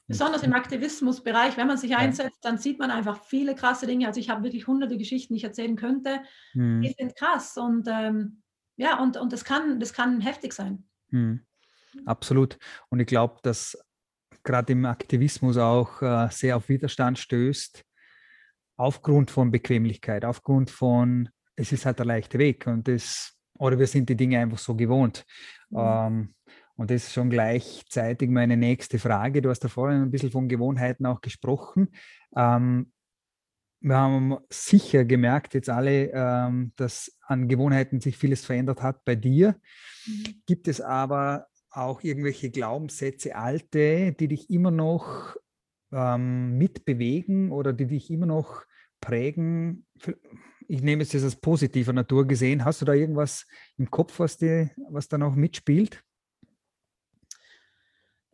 [0.08, 4.06] Besonders im Aktivismusbereich, wenn man sich einsetzt, dann sieht man einfach viele krasse Dinge.
[4.06, 6.20] Also ich habe wirklich hunderte Geschichten, die ich erzählen könnte.
[6.54, 6.82] Mhm.
[6.82, 8.42] Die sind krass und ähm,
[8.76, 10.88] ja, und, und das, kann, das kann heftig sein.
[11.10, 11.46] Mhm.
[12.04, 12.58] Absolut.
[12.88, 13.78] Und ich glaube, dass
[14.42, 17.84] gerade im Aktivismus auch äh, sehr auf Widerstand stößt,
[18.76, 23.86] aufgrund von Bequemlichkeit, aufgrund von, es ist halt der leichte Weg und das, oder wir
[23.86, 25.24] sind die Dinge einfach so gewohnt.
[25.70, 25.78] Mhm.
[25.78, 26.34] Ähm,
[26.82, 29.40] und das ist schon gleichzeitig meine nächste Frage.
[29.40, 31.90] Du hast da vorhin ein bisschen von Gewohnheiten auch gesprochen.
[32.34, 32.90] Ähm,
[33.78, 39.14] wir haben sicher gemerkt, jetzt alle, ähm, dass an Gewohnheiten sich vieles verändert hat bei
[39.14, 39.54] dir.
[40.06, 40.42] Mhm.
[40.44, 45.36] Gibt es aber auch irgendwelche Glaubenssätze, alte, die dich immer noch
[45.92, 48.64] ähm, mitbewegen oder die dich immer noch
[49.00, 49.86] prägen?
[50.66, 52.64] Ich nehme es jetzt als positiver Natur gesehen.
[52.64, 53.46] Hast du da irgendwas
[53.78, 56.02] im Kopf, was, die, was da noch mitspielt?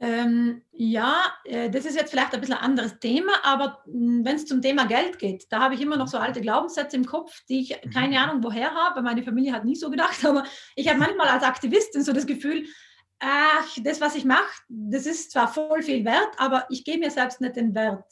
[0.00, 4.37] Ähm, ja, äh, das ist jetzt vielleicht ein bisschen ein anderes Thema, aber hm, wenn
[4.37, 7.42] es zum Thema Geld geht, da habe ich immer noch so alte Glaubenssätze im Kopf,
[7.48, 7.90] die ich mhm.
[7.90, 9.02] keine Ahnung woher habe.
[9.02, 10.44] Meine Familie hat nie so gedacht, aber
[10.76, 12.64] ich habe manchmal als Aktivistin so das Gefühl,
[13.18, 17.11] ach, das, was ich mache, das ist zwar voll viel wert, aber ich gebe mir
[17.11, 18.04] selbst nicht den Wert,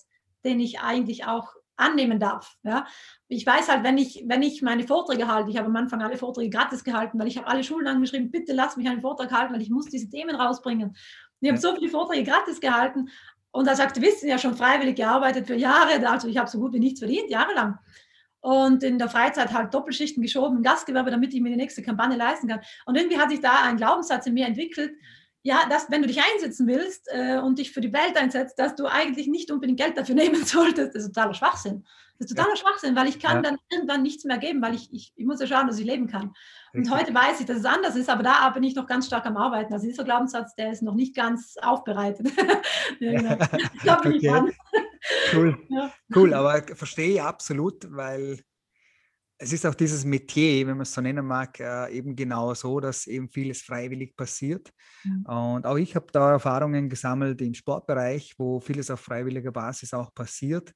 [0.45, 2.57] den ich eigentlich auch annehmen darf.
[2.63, 2.87] Ja?
[3.29, 6.17] Ich weiß halt, wenn ich, wenn ich meine Vorträge halte, ich habe am Anfang alle
[6.17, 9.55] Vorträge gratis gehalten, weil ich habe alle Schulen angeschrieben, bitte lass mich einen Vortrag halten,
[9.55, 10.97] weil ich muss diese Themen rausbringen.
[11.41, 13.09] Ich habe so viele Vorträge gratis gehalten
[13.51, 16.81] und als Aktivistin ja schon freiwillig gearbeitet für Jahre, also ich habe so gut wie
[16.81, 17.79] nichts verdient, jahrelang
[18.47, 22.47] und in der Freizeit halt Doppelschichten geschoben, Gastgewerbe, damit ich mir die nächste Kampagne leisten
[22.47, 22.61] kann.
[22.85, 24.93] Und irgendwie hat sich da ein Glaubenssatz in mir entwickelt,
[25.43, 28.77] ja, dass wenn du dich einsetzen willst äh, und dich für die Welt einsetzt, dass
[28.77, 30.95] du eigentlich nicht unbedingt Geld dafür nehmen solltest.
[30.95, 31.85] Das ist totaler Schwachsinn.
[32.19, 32.61] Das ist totaler ja.
[32.61, 33.43] Schwachsinn, weil ich kann ja.
[33.43, 36.07] dann irgendwann nichts mehr geben, weil ich, ich, ich muss ja schauen, dass ich leben
[36.07, 36.33] kann.
[36.77, 39.27] Und heute weiß ich, dass es anders ist, aber da bin ich noch ganz stark
[39.27, 39.73] am Arbeiten.
[39.73, 42.29] Also dieser Glaubenssatz, der ist noch nicht ganz aufbereitet.
[43.01, 43.39] ja, genau.
[43.75, 44.53] Ich glaube nicht okay.
[45.35, 45.59] Cool.
[45.69, 45.93] Ja.
[46.15, 48.41] Cool, aber verstehe ich absolut, weil
[49.39, 52.81] es ist auch dieses Metier, wenn man es so nennen mag, äh, eben genau so,
[52.81, 54.71] dass eben vieles freiwillig passiert.
[55.05, 55.27] Mhm.
[55.27, 60.15] Und auch ich habe da Erfahrungen gesammelt im Sportbereich, wo vieles auf freiwilliger Basis auch
[60.15, 60.73] passiert.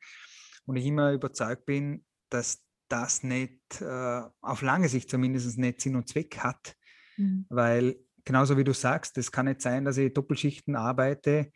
[0.66, 5.96] Und ich immer überzeugt bin, dass das nicht, äh, auf lange Sicht zumindest nicht Sinn
[5.96, 6.74] und Zweck hat.
[7.16, 7.46] Mhm.
[7.48, 11.50] Weil genauso wie du sagst, es kann nicht sein, dass ich Doppelschichten arbeite,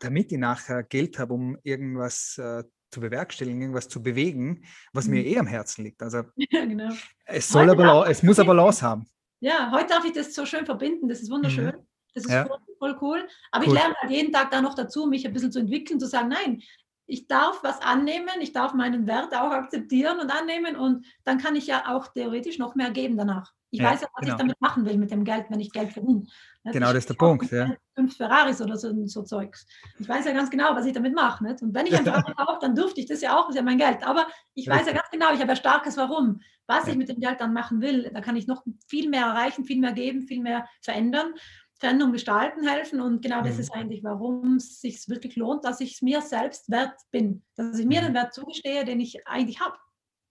[0.00, 5.14] damit ich nachher Geld habe, um irgendwas äh, zu bewerkstelligen, irgendwas zu bewegen, was mhm.
[5.14, 6.02] mir eh am Herzen liegt.
[6.02, 6.92] Also ja, genau.
[7.24, 9.06] es, soll aber, es muss aber Balance haben.
[9.40, 11.08] Ja, heute darf ich das so schön verbinden.
[11.08, 11.66] Das ist wunderschön.
[11.66, 11.86] Mhm.
[12.14, 12.46] Das ist ja.
[12.46, 13.28] voll, voll, cool.
[13.50, 13.72] Aber cool.
[13.72, 16.28] ich lerne halt jeden Tag da noch dazu, mich ein bisschen zu entwickeln, zu sagen,
[16.28, 16.62] nein,
[17.06, 21.56] ich darf was annehmen, ich darf meinen Wert auch akzeptieren und annehmen und dann kann
[21.56, 23.52] ich ja auch theoretisch noch mehr geben danach.
[23.70, 24.34] Ich ja, weiß ja, was genau.
[24.34, 26.24] ich damit machen will mit dem Geld, wenn ich Geld verdiene.
[26.64, 27.50] Genau, das ist der Punkt.
[27.50, 27.74] Ja.
[27.94, 29.66] Fünf Ferraris oder so, so Zeugs.
[29.98, 31.42] Ich weiß ja ganz genau, was ich damit mache.
[31.42, 31.62] Nicht?
[31.62, 33.62] Und wenn ich ein Ferrari kaufe, dann dürfte ich das ja auch, das ist ja
[33.62, 34.06] mein Geld.
[34.06, 36.40] Aber ich weiß ja ganz genau, ich habe ja starkes Warum.
[36.66, 39.64] Was ich mit dem Geld dann machen will, da kann ich noch viel mehr erreichen,
[39.64, 41.34] viel mehr geben, viel mehr verändern.
[41.82, 43.60] Veränderung gestalten helfen und genau das mhm.
[43.60, 47.76] ist eigentlich, warum es sich wirklich lohnt, dass ich es mir selbst wert bin, dass
[47.76, 48.06] ich mir mhm.
[48.06, 49.76] den Wert zugestehe, den ich eigentlich habe.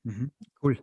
[0.03, 0.31] Mhm.
[0.63, 0.79] Cool.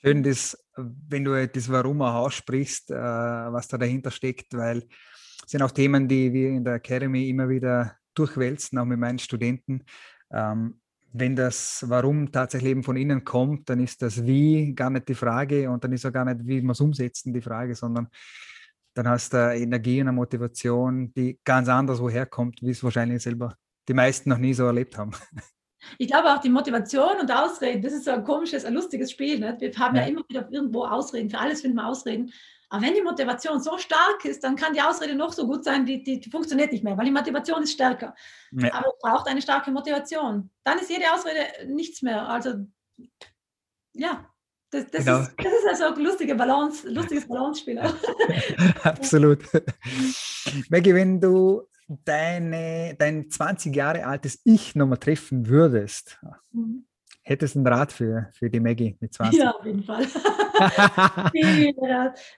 [0.00, 4.88] Schön, dass, wenn du das Warum auch aussprichst, äh, was da dahinter steckt, weil
[5.44, 9.20] es sind auch Themen, die wir in der Academy immer wieder durchwälzen, auch mit meinen
[9.20, 9.84] Studenten.
[10.32, 10.80] Ähm,
[11.12, 15.14] wenn das Warum tatsächlich eben von innen kommt, dann ist das Wie gar nicht die
[15.14, 18.08] Frage und dann ist auch gar nicht, wie man es umsetzen, die Frage, sondern
[18.98, 22.82] dann hast du eine Energie und eine Motivation, die ganz anders woher kommt, wie es
[22.82, 23.54] wahrscheinlich selber
[23.88, 25.12] die meisten noch nie so erlebt haben.
[25.96, 29.38] Ich glaube auch die Motivation und Ausreden, das ist so ein komisches, ein lustiges Spiel.
[29.38, 29.56] Ne?
[29.60, 30.02] Wir haben ja.
[30.02, 32.32] ja immer wieder irgendwo Ausreden, für alles finden wir Ausreden.
[32.68, 35.86] Aber wenn die Motivation so stark ist, dann kann die Ausrede noch so gut sein,
[35.86, 38.14] die, die, die funktioniert nicht mehr, weil die Motivation ist stärker.
[38.50, 38.74] Ja.
[38.74, 40.50] Aber es braucht eine starke Motivation.
[40.64, 42.28] Dann ist jede Ausrede nichts mehr.
[42.28, 42.66] Also
[43.94, 44.28] ja,
[44.70, 45.20] das, das, genau.
[45.20, 47.78] ist, das ist also ein lustige Balance, lustiges Balance-Spiel.
[48.82, 49.40] Absolut.
[50.68, 56.18] Maggie, wenn du deine, dein 20 Jahre altes Ich nochmal treffen würdest,
[56.52, 56.84] mhm.
[57.22, 59.40] hättest du einen Rat für, für die Maggie mit 20?
[59.40, 60.04] Ja, auf jeden Fall.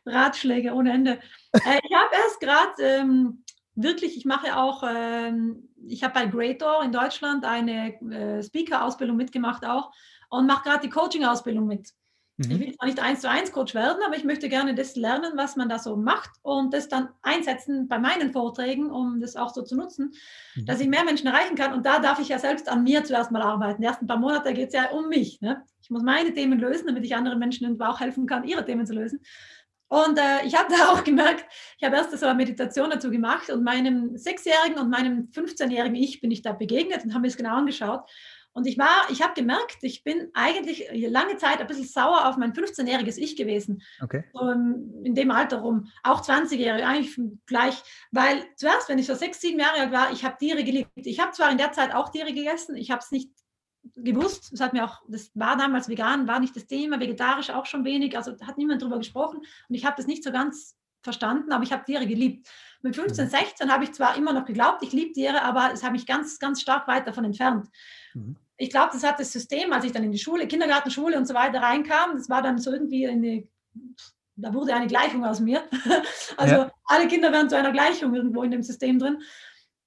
[0.06, 1.18] Ratschläge ohne Ende.
[1.52, 3.42] Äh, ich habe erst gerade ähm,
[3.74, 9.64] wirklich, ich mache auch, ähm, ich habe bei Greator in Deutschland eine äh, Speaker-Ausbildung mitgemacht
[9.64, 9.90] auch
[10.28, 11.90] und mache gerade die Coaching-Ausbildung mit.
[12.40, 12.52] Mhm.
[12.52, 15.32] Ich will zwar nicht eins zu eins Coach werden, aber ich möchte gerne das lernen,
[15.36, 19.52] was man da so macht und das dann einsetzen bei meinen Vorträgen, um das auch
[19.52, 20.14] so zu nutzen,
[20.54, 20.64] mhm.
[20.64, 21.74] dass ich mehr Menschen erreichen kann.
[21.74, 23.82] Und da darf ich ja selbst an mir zuerst mal arbeiten.
[23.82, 25.40] Die ersten paar Monate geht es ja um mich.
[25.42, 25.62] Ne?
[25.82, 28.94] Ich muss meine Themen lösen, damit ich anderen Menschen auch helfen kann, ihre Themen zu
[28.94, 29.20] lösen.
[29.88, 31.44] Und äh, ich habe da auch gemerkt,
[31.78, 36.20] ich habe erst so eine Meditation dazu gemacht und meinem Sechsjährigen und meinem 15-jährigen Ich
[36.20, 38.08] bin ich da begegnet und habe mir es genau angeschaut.
[38.52, 42.36] Und ich war, ich habe gemerkt, ich bin eigentlich lange Zeit ein bisschen sauer auf
[42.36, 43.82] mein 15-jähriges Ich gewesen.
[44.02, 44.24] Okay.
[44.32, 45.88] Um, in dem Alter rum.
[46.02, 47.80] Auch 20-Jährige, eigentlich gleich.
[48.10, 50.90] Weil zuerst, wenn ich so sechs, sieben Jahre alt war, ich habe Tiere geliebt.
[50.96, 53.30] Ich habe zwar in der Zeit auch Tiere gegessen, ich habe es nicht
[53.94, 54.52] gewusst.
[54.52, 57.84] Das hat mir auch, das war damals vegan, war nicht das Thema, vegetarisch auch schon
[57.84, 61.64] wenig, also hat niemand darüber gesprochen und ich habe das nicht so ganz verstanden, aber
[61.64, 62.48] ich habe Tiere geliebt.
[62.82, 63.72] Mit 15, 16 mhm.
[63.72, 66.60] habe ich zwar immer noch geglaubt, ich liebe Tiere, aber es habe mich ganz, ganz
[66.60, 67.68] stark weit davon entfernt.
[68.14, 68.36] Mhm.
[68.56, 71.26] Ich glaube, das hat das System, als ich dann in die Schule, Kindergarten, Schule und
[71.26, 73.48] so weiter reinkam, das war dann so irgendwie eine,
[74.36, 75.62] da wurde eine Gleichung aus mir.
[76.36, 76.72] Also ja.
[76.86, 79.18] alle Kinder werden zu einer Gleichung irgendwo in dem System drin.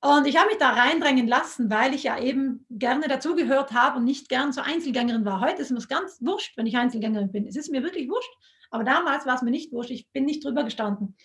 [0.01, 4.03] Und ich habe mich da reindrängen lassen, weil ich ja eben gerne dazugehört habe und
[4.03, 5.39] nicht gern zur Einzelgängerin war.
[5.39, 7.47] Heute ist mir es ganz wurscht, wenn ich Einzelgängerin bin.
[7.47, 8.31] Es ist mir wirklich wurscht.
[8.69, 9.91] Aber damals war es mir nicht wurscht.
[9.91, 11.15] Ich bin nicht drüber gestanden.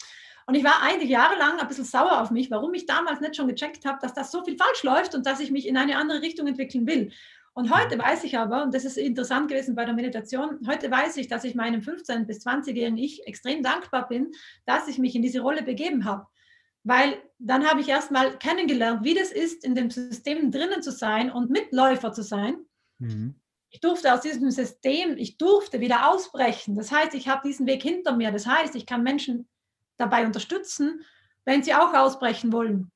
[0.49, 3.37] Und ich war einige Jahre lang ein bisschen sauer auf mich, warum ich damals nicht
[3.37, 5.99] schon gecheckt habe, dass das so viel falsch läuft und dass ich mich in eine
[5.99, 7.13] andere Richtung entwickeln will.
[7.53, 11.19] Und heute weiß ich aber, und das ist interessant gewesen bei der Meditation, heute weiß
[11.19, 14.33] ich, dass ich meinem 15- bis 20-jährigen Ich extrem dankbar bin,
[14.65, 16.27] dass ich mich in diese Rolle begeben habe.
[16.83, 20.93] Weil dann habe ich erst mal kennengelernt, wie das ist, in dem System drinnen zu
[20.93, 22.57] sein und Mitläufer zu sein.
[22.99, 23.35] Mhm.
[23.69, 26.75] Ich durfte aus diesem System, ich durfte wieder ausbrechen.
[26.75, 28.33] Das heißt, ich habe diesen Weg hinter mir.
[28.33, 29.47] Das heißt, ich kann Menschen
[29.99, 31.05] dabei unterstützen,
[31.45, 32.91] wenn sie auch ausbrechen wollen.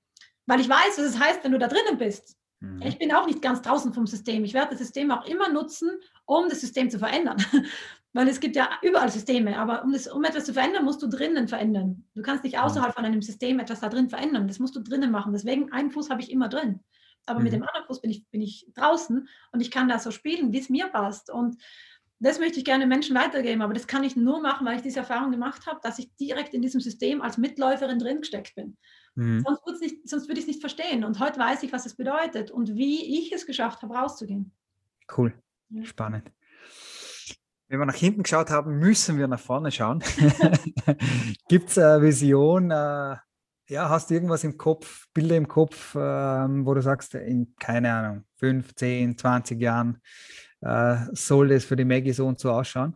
[0.46, 2.36] Weil ich weiß, was es heißt, wenn du da drinnen bist.
[2.60, 2.82] Mhm.
[2.82, 4.44] Ich bin auch nicht ganz draußen vom System.
[4.44, 5.90] Ich werde das System auch immer nutzen,
[6.26, 7.36] um das System zu verändern.
[8.14, 11.08] Weil es gibt ja überall Systeme, aber um, das, um etwas zu verändern, musst du
[11.08, 12.04] drinnen verändern.
[12.14, 12.62] Du kannst nicht mhm.
[12.62, 14.48] außerhalb von einem System etwas da drin verändern.
[14.48, 15.32] Das musst du drinnen machen.
[15.32, 16.80] Deswegen einen Fuß habe ich immer drin.
[17.26, 17.44] Aber mhm.
[17.44, 20.52] mit dem anderen Fuß bin ich, bin ich draußen und ich kann da so spielen,
[20.52, 21.30] wie es mir passt.
[21.30, 21.56] Und
[22.22, 25.00] das möchte ich gerne Menschen weitergeben, aber das kann ich nur machen, weil ich diese
[25.00, 28.76] Erfahrung gemacht habe, dass ich direkt in diesem System als Mitläuferin drin gesteckt bin.
[29.16, 29.44] Mhm.
[29.44, 31.04] Sonst, nicht, sonst würde ich es nicht verstehen.
[31.04, 34.52] Und heute weiß ich, was es bedeutet und wie ich es geschafft habe, rauszugehen.
[35.16, 35.34] Cool,
[35.70, 35.84] ja.
[35.84, 36.30] spannend.
[37.66, 40.04] Wenn wir nach hinten geschaut haben, müssen wir nach vorne schauen.
[41.48, 42.70] Gibt es eine Vision?
[42.70, 43.16] Äh,
[43.68, 47.92] ja, hast du irgendwas im Kopf, Bilder im Kopf, ähm, wo du sagst, in, keine
[47.92, 50.00] Ahnung, 5, 10, 20 Jahren
[50.62, 52.94] äh, soll das für die Maggie so und so ausschauen?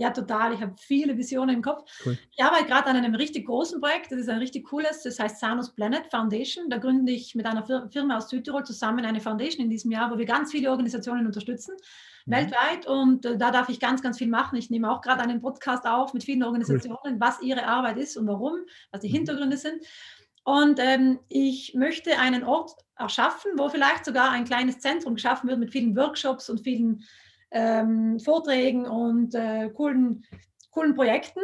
[0.00, 0.54] Ja, total.
[0.54, 1.82] Ich habe viele Visionen im Kopf.
[2.06, 2.16] Cool.
[2.30, 4.12] Ich arbeite gerade an einem richtig großen Projekt.
[4.12, 5.02] Das ist ein richtig cooles.
[5.02, 6.70] Das heißt Sanus Planet Foundation.
[6.70, 10.16] Da gründe ich mit einer Firma aus Südtirol zusammen eine Foundation in diesem Jahr, wo
[10.16, 11.74] wir ganz viele Organisationen unterstützen,
[12.26, 12.30] mhm.
[12.30, 12.86] weltweit.
[12.86, 14.56] Und äh, da darf ich ganz, ganz viel machen.
[14.56, 17.16] Ich nehme auch gerade einen Podcast auf mit vielen Organisationen, cool.
[17.18, 18.54] was ihre Arbeit ist und warum,
[18.92, 19.14] was die mhm.
[19.14, 19.82] Hintergründe sind.
[20.48, 25.58] Und ähm, ich möchte einen Ort erschaffen, wo vielleicht sogar ein kleines Zentrum geschaffen wird
[25.58, 27.04] mit vielen Workshops und vielen
[27.50, 30.24] ähm, Vorträgen und äh, coolen,
[30.70, 31.40] coolen Projekten,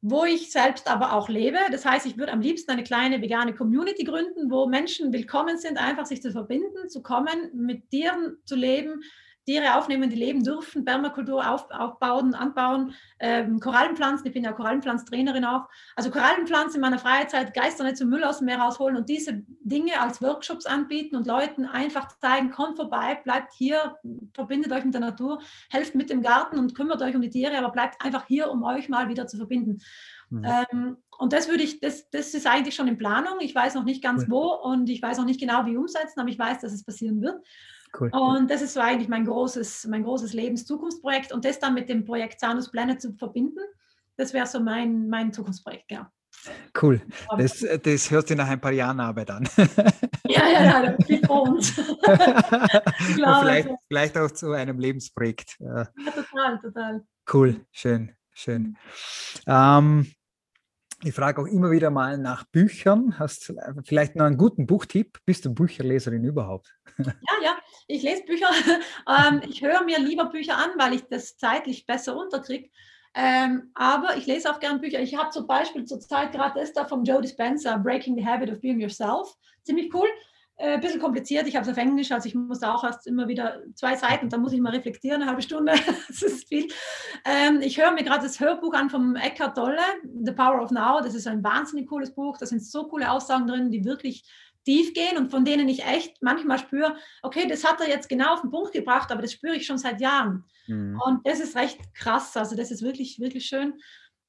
[0.00, 1.58] wo ich selbst aber auch lebe.
[1.70, 5.78] Das heißt, ich würde am liebsten eine kleine vegane Community gründen, wo Menschen willkommen sind,
[5.78, 9.04] einfach sich zu verbinden, zu kommen, mit Tieren zu leben,
[9.48, 15.46] Tiere aufnehmen, die leben dürfen, Permakultur auf, aufbauen, anbauen, ähm, Korallenpflanzen, ich bin ja Korallenpflanztrainerin
[15.46, 19.08] auch, also Korallenpflanzen in meiner Freizeit, Geister nicht zum Müll aus dem Meer rausholen und
[19.08, 23.96] diese Dinge als Workshops anbieten und Leuten einfach zeigen, kommt vorbei, bleibt hier,
[24.34, 27.56] verbindet euch mit der Natur, helft mit dem Garten und kümmert euch um die Tiere,
[27.56, 29.78] aber bleibt einfach hier, um euch mal wieder zu verbinden.
[30.28, 30.44] Mhm.
[30.44, 33.40] Ähm, und das würde ich, das, das ist eigentlich schon in Planung.
[33.40, 36.28] Ich weiß noch nicht ganz wo und ich weiß noch nicht genau, wie umsetzen, aber
[36.28, 37.40] ich weiß, dass es passieren wird.
[37.98, 38.10] Cool.
[38.10, 41.32] Und das ist so eigentlich mein großes, mein großes Lebenszukunftsprojekt.
[41.32, 43.60] Und das dann mit dem Projekt Sanus Planet zu verbinden,
[44.16, 46.10] das wäre so mein, mein Zukunftsprojekt, ja.
[46.80, 47.00] Cool.
[47.36, 49.48] Das, das hört sich nach ein paar Jahren Arbeit an.
[50.30, 51.70] Ja, ja, ja, das ist uns.
[53.14, 55.56] vielleicht, vielleicht auch zu einem Lebensprojekt.
[55.58, 57.04] Ja, total, total.
[57.32, 58.76] Cool, schön, schön.
[59.46, 60.12] Ähm,
[61.04, 63.18] ich frage auch immer wieder mal nach Büchern.
[63.18, 65.18] Hast du vielleicht noch einen guten Buchtipp?
[65.24, 66.74] Bist du Bücherleserin überhaupt?
[66.98, 68.48] Ja, ja, ich lese Bücher.
[69.08, 72.68] Ähm, ich höre mir lieber Bücher an, weil ich das zeitlich besser unterkriege.
[73.14, 75.00] Ähm, aber ich lese auch gerne Bücher.
[75.00, 78.60] Ich habe zum Beispiel zurzeit gerade das da von Joe Dispenza, Breaking the Habit of
[78.60, 79.34] Being Yourself.
[79.62, 80.08] Ziemlich cool.
[80.60, 81.46] Ein äh, bisschen kompliziert.
[81.46, 84.38] Ich habe es auf Englisch, also ich muss auch erst immer wieder zwei Seiten, da
[84.38, 85.72] muss ich mal reflektieren, eine halbe Stunde.
[86.08, 86.66] das ist viel.
[87.24, 89.80] Ähm, ich höre mir gerade das Hörbuch an vom Eckhart Tolle,
[90.24, 91.00] The Power of Now.
[91.00, 92.36] Das ist ein wahnsinnig cooles Buch.
[92.38, 94.24] Da sind so coole Aussagen drin, die wirklich
[94.64, 98.34] tief gehen und von denen ich echt manchmal spüre, okay, das hat er jetzt genau
[98.34, 100.44] auf den Punkt gebracht, aber das spüre ich schon seit Jahren.
[100.66, 101.00] Mhm.
[101.06, 102.36] Und das ist recht krass.
[102.36, 103.74] Also das ist wirklich, wirklich schön.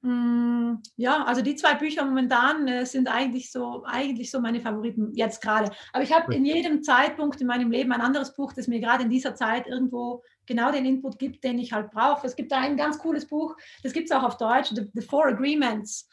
[0.01, 5.13] Mm, ja, also die zwei Bücher momentan äh, sind eigentlich so, eigentlich so meine Favoriten
[5.13, 5.71] jetzt gerade.
[5.91, 9.03] Aber ich habe in jedem Zeitpunkt in meinem Leben ein anderes Buch, das mir gerade
[9.03, 12.25] in dieser Zeit irgendwo genau den Input gibt, den ich halt brauche.
[12.25, 15.01] Es gibt da ein ganz cooles Buch, das gibt es auch auf Deutsch, The, The
[15.01, 16.07] Four Agreements.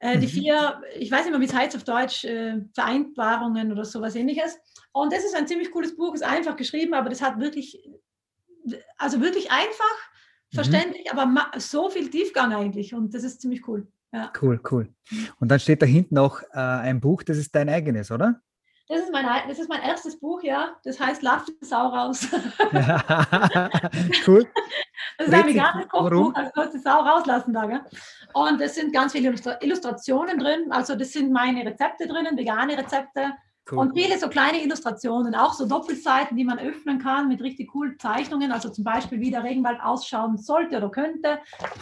[0.00, 0.30] Äh, die mhm.
[0.30, 4.58] vier, ich weiß nicht mehr, wie es heißt auf Deutsch, äh, Vereinbarungen oder sowas ähnliches.
[4.92, 7.88] Und das ist ein ziemlich cooles Buch, ist einfach geschrieben, aber das hat wirklich,
[8.98, 10.10] also wirklich einfach.
[10.54, 11.18] Verständlich, mhm.
[11.18, 13.86] aber so viel Tiefgang eigentlich und das ist ziemlich cool.
[14.12, 14.32] Ja.
[14.40, 14.88] Cool, cool.
[15.40, 18.40] Und dann steht da hinten noch äh, ein Buch, das ist dein eigenes, oder?
[18.86, 20.76] Das ist, mein, das ist mein erstes Buch, ja.
[20.84, 22.28] Das heißt Lass die Sau raus.
[24.26, 24.46] cool.
[25.18, 27.66] Das ist ein veganes Kochbuch, also du die Sau rauslassen da.
[27.66, 27.80] Gell?
[28.32, 30.72] Und es sind ganz viele Illustrationen drin.
[30.72, 33.32] Also das sind meine Rezepte drinnen, vegane Rezepte.
[33.70, 33.78] Cool.
[33.78, 37.98] Und viele so kleine Illustrationen, auch so Doppelseiten, die man öffnen kann mit richtig coolen
[37.98, 41.38] Zeichnungen, also zum Beispiel, wie der Regenwald ausschauen sollte oder könnte.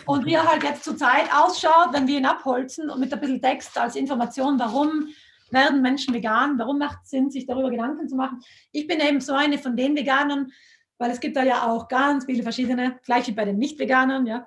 [0.06, 3.42] Und wie er halt jetzt zurzeit ausschaut, wenn wir ihn abholzen und mit ein bisschen
[3.42, 5.08] Text als Information, warum
[5.50, 8.40] werden Menschen vegan, warum macht es Sinn, sich darüber Gedanken zu machen.
[8.70, 10.52] Ich bin eben so eine von den Veganern,
[10.98, 14.46] weil es gibt da ja auch ganz viele verschiedene, gleich wie bei den Nicht-Veganern, ja.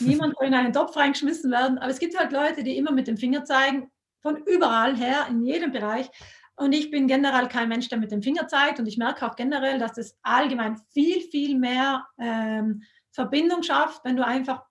[0.00, 3.06] Niemand soll in einen Topf reingeschmissen werden, aber es gibt halt Leute, die immer mit
[3.06, 6.10] dem Finger zeigen, von überall her, in jedem Bereich.
[6.56, 8.78] Und ich bin generell kein Mensch, der mit dem Finger zeigt.
[8.78, 14.16] Und ich merke auch generell, dass das allgemein viel, viel mehr ähm, Verbindung schafft, wenn
[14.16, 14.64] du einfach,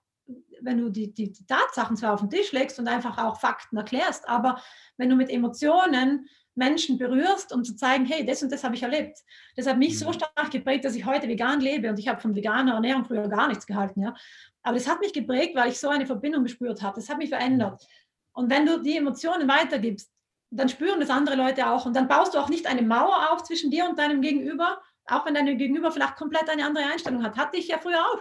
[0.62, 3.76] wenn du die, die, die, Tatsachen zwar auf den Tisch legst und einfach auch Fakten
[3.76, 4.62] erklärst, aber
[4.96, 8.82] wenn du mit Emotionen Menschen berührst, um zu zeigen, hey, das und das habe ich
[8.82, 9.18] erlebt.
[9.56, 10.12] Das hat mich so mhm.
[10.14, 13.48] stark geprägt, dass ich heute vegan lebe und ich habe von veganer Ernährung früher gar
[13.48, 14.02] nichts gehalten.
[14.02, 14.14] Ja?
[14.62, 16.96] Aber das hat mich geprägt, weil ich so eine Verbindung gespürt habe.
[16.96, 17.82] Das hat mich verändert.
[17.82, 17.88] Mhm.
[18.34, 20.13] Und wenn du die Emotionen weitergibst,
[20.54, 21.86] dann spüren das andere Leute auch.
[21.86, 25.26] Und dann baust du auch nicht eine Mauer auf zwischen dir und deinem Gegenüber, auch
[25.26, 27.36] wenn dein Gegenüber vielleicht komplett eine andere Einstellung hat.
[27.36, 28.20] Hatte ich ja früher auch.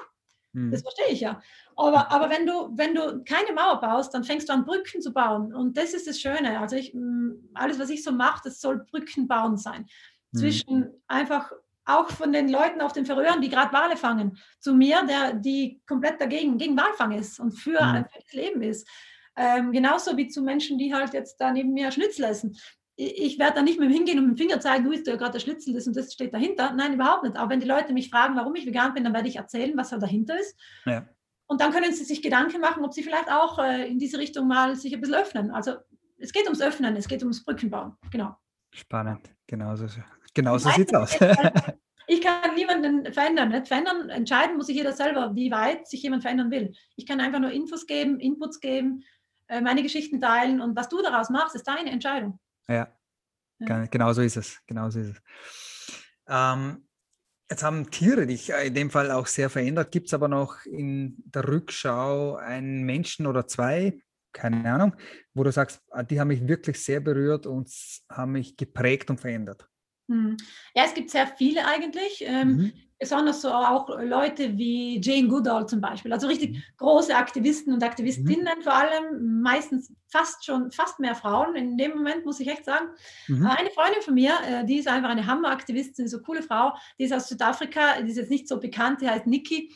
[0.53, 0.71] Hm.
[0.71, 1.41] Das verstehe ich ja.
[1.75, 5.11] Aber, aber wenn, du, wenn du keine Mauer baust, dann fängst du an, Brücken zu
[5.11, 5.53] bauen.
[5.53, 6.59] Und das ist das Schöne.
[6.59, 9.87] Also ich, mm, alles, was ich so mache, das soll Brücken bauen sein.
[10.33, 10.39] Hm.
[10.39, 11.51] Zwischen einfach
[11.85, 15.81] auch von den Leuten auf den Verröhren, die gerade Wale fangen, zu mir, der die
[15.85, 17.95] komplett dagegen, gegen Walfang ist und für hm.
[17.95, 18.87] ein Leben ist.
[19.35, 22.55] Ähm, genauso wie zu Menschen, die halt jetzt da neben mir Schnitzel essen.
[22.95, 25.15] Ich, ich werde da nicht mehr hingehen und mit dem Finger zeigen, du isst ja
[25.15, 26.73] gerade der Schnitzel das und das steht dahinter.
[26.73, 27.35] Nein, überhaupt nicht.
[27.37, 29.89] Aber wenn die Leute mich fragen, warum ich vegan bin, dann werde ich erzählen, was
[29.89, 30.55] da dahinter ist.
[30.85, 31.07] Ja.
[31.47, 34.47] Und dann können sie sich Gedanken machen, ob sie vielleicht auch äh, in diese Richtung
[34.47, 35.51] mal sich ein bisschen öffnen.
[35.51, 35.75] Also
[36.17, 37.93] es geht ums Öffnen, es geht ums Brückenbauen.
[38.11, 38.35] Genau.
[38.73, 39.29] Spannend.
[39.45, 39.85] Genauso,
[40.33, 41.19] genauso sieht es aus.
[42.07, 43.49] Ich kann niemanden verändern.
[43.49, 43.67] Nicht?
[43.67, 46.73] Verändern, entscheiden muss sich jeder selber, wie weit sich jemand verändern will.
[46.95, 49.03] Ich kann einfach nur Infos geben, Inputs geben,
[49.49, 52.39] meine Geschichten teilen und was du daraus machst, ist deine Entscheidung.
[52.67, 52.87] Ja,
[53.59, 53.85] ja.
[53.85, 54.59] genau so ist es.
[54.67, 55.21] Genau so ist es.
[56.27, 56.87] Ähm,
[57.49, 59.91] jetzt haben Tiere dich in dem Fall auch sehr verändert.
[59.91, 63.99] Gibt es aber noch in der Rückschau einen Menschen oder zwei,
[64.31, 64.95] keine Ahnung,
[65.33, 67.69] wo du sagst, ah, die haben mich wirklich sehr berührt und
[68.09, 69.67] haben mich geprägt und verändert?
[70.09, 70.37] Hm.
[70.73, 72.23] Ja, es gibt sehr viele eigentlich.
[72.25, 72.73] Ähm, mhm
[73.03, 76.63] besonders so auch Leute wie Jane Goodall zum Beispiel, also richtig mhm.
[76.77, 78.63] große Aktivisten und Aktivistinnen mhm.
[78.63, 81.55] vor allem, meistens fast schon, fast mehr Frauen.
[81.55, 82.87] In dem Moment muss ich echt sagen,
[83.27, 83.45] mhm.
[83.45, 87.11] eine Freundin von mir, äh, die ist einfach eine Hammeraktivistin, so coole Frau, die ist
[87.11, 89.73] aus Südafrika, die ist jetzt nicht so bekannt, die heißt Nikki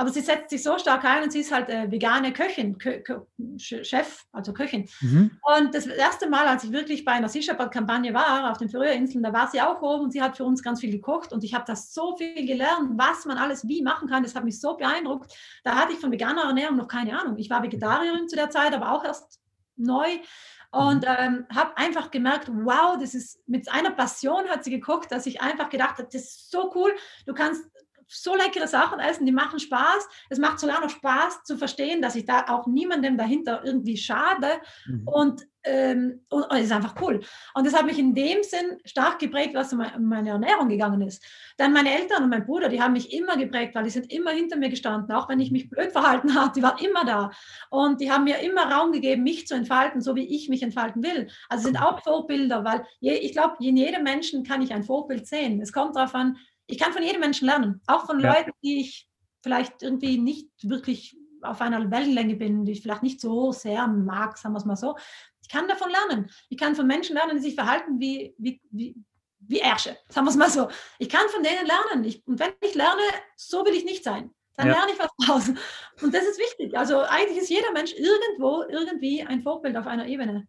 [0.00, 3.02] aber sie setzt sich so stark ein und sie ist halt äh, vegane Köchin, Kö
[3.02, 3.20] Kö
[3.58, 4.88] Chef, also Köchin.
[5.02, 5.32] Mhm.
[5.42, 9.22] Und das erste Mal, als ich wirklich bei einer Sea Shepherd-Kampagne war, auf den Färöerinseln,
[9.22, 11.52] da war sie auch oben und sie hat für uns ganz viel gekocht und ich
[11.52, 14.22] habe das so viel gelernt, was man alles wie machen kann.
[14.22, 15.34] Das hat mich so beeindruckt.
[15.64, 17.36] Da hatte ich von veganer Ernährung noch keine Ahnung.
[17.36, 19.38] Ich war Vegetarierin zu der Zeit, aber auch erst
[19.76, 20.18] neu
[20.72, 21.16] und mhm.
[21.18, 25.40] ähm, habe einfach gemerkt, wow, das ist mit einer Passion hat sie gekocht, dass ich
[25.40, 26.94] einfach gedacht habe, das ist so cool.
[27.26, 27.64] Du kannst
[28.10, 30.08] so leckere Sachen essen, die machen Spaß.
[30.28, 34.48] Es macht sogar noch Spaß zu verstehen, dass ich da auch niemandem dahinter irgendwie schade.
[34.86, 35.08] Mhm.
[35.08, 37.20] Und, ähm, und, und es ist einfach cool.
[37.54, 41.24] Und das hat mich in dem Sinn stark geprägt, was meine Ernährung gegangen ist.
[41.56, 44.30] Dann meine Eltern und mein Bruder, die haben mich immer geprägt, weil die sind immer
[44.30, 47.30] hinter mir gestanden, auch wenn ich mich blöd verhalten habe, die waren immer da.
[47.68, 51.02] Und die haben mir immer Raum gegeben, mich zu entfalten, so wie ich mich entfalten
[51.02, 51.28] will.
[51.48, 55.26] Also sind auch Vorbilder, weil je, ich glaube, in jedem Menschen kann ich ein Vorbild
[55.26, 55.60] sehen.
[55.60, 56.36] Es kommt darauf an,
[56.70, 58.32] ich kann von jedem Menschen lernen, auch von ja.
[58.32, 59.08] Leuten, die ich
[59.42, 64.36] vielleicht irgendwie nicht wirklich auf einer Wellenlänge bin, die ich vielleicht nicht so sehr mag,
[64.36, 64.94] sagen wir es mal so.
[65.42, 66.30] Ich kann davon lernen.
[66.48, 68.94] Ich kann von Menschen lernen, die sich verhalten wie, wie, wie,
[69.40, 70.68] wie Ärsche, sagen wir es mal so.
[70.98, 72.04] Ich kann von denen lernen.
[72.04, 73.02] Ich, und wenn ich lerne,
[73.36, 74.30] so will ich nicht sein.
[74.56, 74.74] Dann ja.
[74.74, 75.48] lerne ich was draus.
[76.02, 76.76] Und das ist wichtig.
[76.76, 80.46] Also eigentlich ist jeder Mensch irgendwo, irgendwie ein Vorbild auf einer Ebene.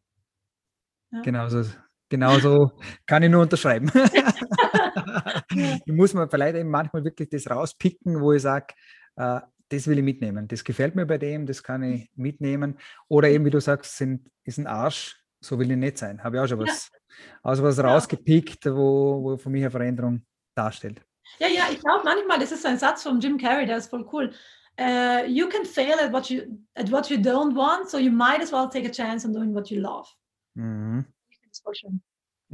[1.11, 1.21] Ja.
[1.21, 1.63] Genau so.
[2.09, 2.71] Genauso
[3.05, 3.89] kann ich nur unterschreiben.
[5.85, 8.73] muss man vielleicht eben manchmal wirklich das rauspicken, wo ich sage,
[9.15, 10.47] äh, das will ich mitnehmen.
[10.47, 12.77] Das gefällt mir bei dem, das kann ich mitnehmen.
[13.07, 16.23] Oder eben, wie du sagst, sind, ist ein Arsch, so will ich nicht sein.
[16.23, 16.99] Habe ich auch schon was, ja.
[17.43, 20.25] also was rausgepickt, wo, wo für mich eine Veränderung
[20.55, 21.01] darstellt.
[21.39, 24.07] Ja, ja, ich glaube manchmal, das ist ein Satz von Jim Carrey, der ist voll
[24.11, 24.33] cool.
[24.79, 26.43] Uh, you can fail at what you
[26.75, 29.53] at what you don't want, so you might as well take a chance on doing
[29.53, 30.07] what you love.
[30.55, 31.05] Mhm.
[31.29, 32.01] Das ist voll schön.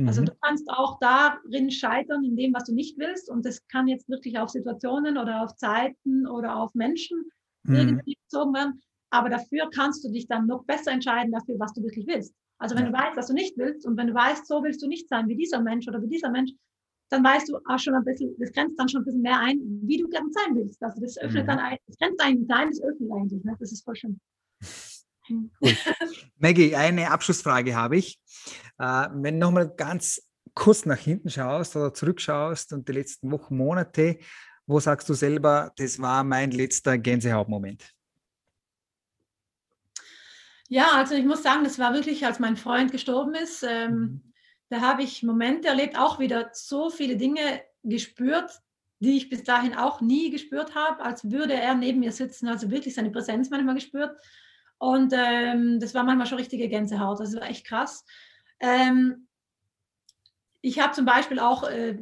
[0.05, 0.25] Also mhm.
[0.25, 3.29] du kannst auch darin scheitern, in dem, was du nicht willst.
[3.29, 7.31] Und das kann jetzt wirklich auf Situationen oder auf Zeiten oder auf Menschen
[7.63, 7.75] mhm.
[7.75, 8.81] irgendwie bezogen werden.
[9.09, 12.35] Aber dafür kannst du dich dann noch besser entscheiden dafür, was du wirklich willst.
[12.59, 12.91] Also wenn ja.
[12.91, 15.27] du weißt, was du nicht willst und wenn du weißt, so willst du nicht sein
[15.27, 16.51] wie dieser Mensch oder wie dieser Mensch,
[17.09, 19.59] dann weißt du auch schon ein bisschen, das grenzt dann schon ein bisschen mehr ein,
[19.83, 20.83] wie du gerne sein willst.
[20.83, 21.47] Also das öffnet mhm.
[21.47, 23.43] dann ein, das grenzt eigentlich ein, das öffnet eigentlich.
[23.43, 23.55] Ne?
[23.59, 24.19] Das ist voll schön.
[25.29, 25.49] Cool.
[26.37, 28.19] Maggie, eine Abschlussfrage habe ich.
[28.79, 30.21] Äh, wenn du nochmal ganz
[30.53, 34.19] kurz nach hinten schaust oder zurückschaust und die letzten Wochen, Monate,
[34.65, 37.93] wo sagst du selber, das war mein letzter Gänsehautmoment?
[40.69, 43.63] Ja, also ich muss sagen, das war wirklich, als mein Freund gestorben ist.
[43.63, 44.33] Ähm, mhm.
[44.69, 48.59] Da habe ich Momente erlebt, auch wieder so viele Dinge gespürt,
[48.99, 52.69] die ich bis dahin auch nie gespürt habe, als würde er neben mir sitzen, also
[52.69, 54.19] wirklich seine Präsenz manchmal gespürt.
[54.77, 57.19] Und ähm, das war manchmal schon richtige Gänsehaut.
[57.19, 58.05] Das war echt krass.
[58.59, 59.27] Ähm,
[60.61, 61.97] ich habe zum Beispiel auch äh,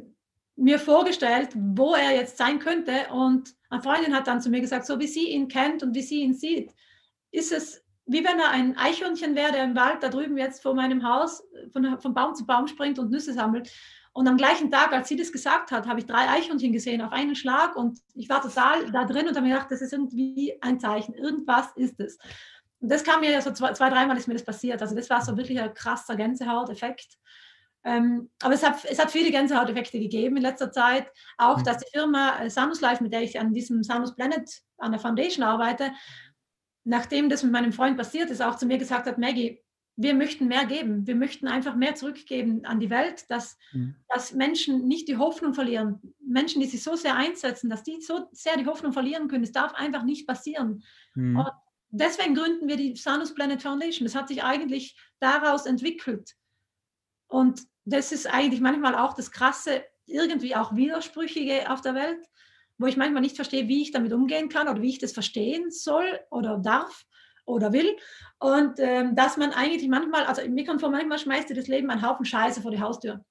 [0.56, 3.08] mir vorgestellt, wo er jetzt sein könnte.
[3.12, 6.02] Und eine Freundin hat dann zu mir gesagt, so wie sie ihn kennt und wie
[6.02, 6.72] sie ihn sieht,
[7.30, 10.74] ist es wie wenn er ein Eichhörnchen wäre, der im Wald da drüben jetzt vor
[10.74, 13.70] meinem Haus von, von Baum zu Baum springt und Nüsse sammelt.
[14.12, 17.12] Und am gleichen Tag, als sie das gesagt hat, habe ich drei Eichhörnchen gesehen auf
[17.12, 20.56] einen Schlag und ich war total da drin und habe mir gedacht, das ist irgendwie
[20.62, 22.16] ein Zeichen, irgendwas ist es.
[22.80, 24.82] Und das kam mir ja so zwei, zwei dreimal ist mir das passiert.
[24.82, 27.18] Also das war so wirklich ein krasser Gänsehauteffekt.
[27.84, 31.06] Ähm, aber es hat, es hat viele Gänsehauteffekte gegeben in letzter Zeit.
[31.38, 31.64] Auch, mhm.
[31.64, 35.00] dass die Firma äh, Sanus Life, mit der ich an diesem Sanus Planet, an der
[35.00, 35.92] Foundation arbeite,
[36.84, 39.62] nachdem das mit meinem Freund passiert ist, auch zu mir gesagt hat, Maggie,
[39.96, 41.06] wir möchten mehr geben.
[41.06, 43.96] Wir möchten einfach mehr zurückgeben an die Welt, dass, mhm.
[44.08, 46.00] dass Menschen nicht die Hoffnung verlieren.
[46.20, 49.44] Menschen, die sich so sehr einsetzen, dass die so sehr die Hoffnung verlieren können.
[49.44, 50.82] Es darf einfach nicht passieren.
[51.14, 51.38] Mhm.
[51.38, 51.50] Und
[51.90, 54.06] deswegen gründen wir die Sanus Planet Foundation.
[54.06, 56.34] Das hat sich eigentlich daraus entwickelt.
[57.28, 62.24] Und das ist eigentlich manchmal auch das Krasse, irgendwie auch Widersprüchige auf der Welt,
[62.78, 65.70] wo ich manchmal nicht verstehe, wie ich damit umgehen kann oder wie ich das verstehen
[65.70, 67.04] soll oder darf
[67.44, 67.96] oder will.
[68.38, 71.90] Und ähm, dass man eigentlich manchmal, also mir kommt vor, manchmal schmeißt dir das Leben
[71.90, 73.24] einen Haufen Scheiße vor die Haustür.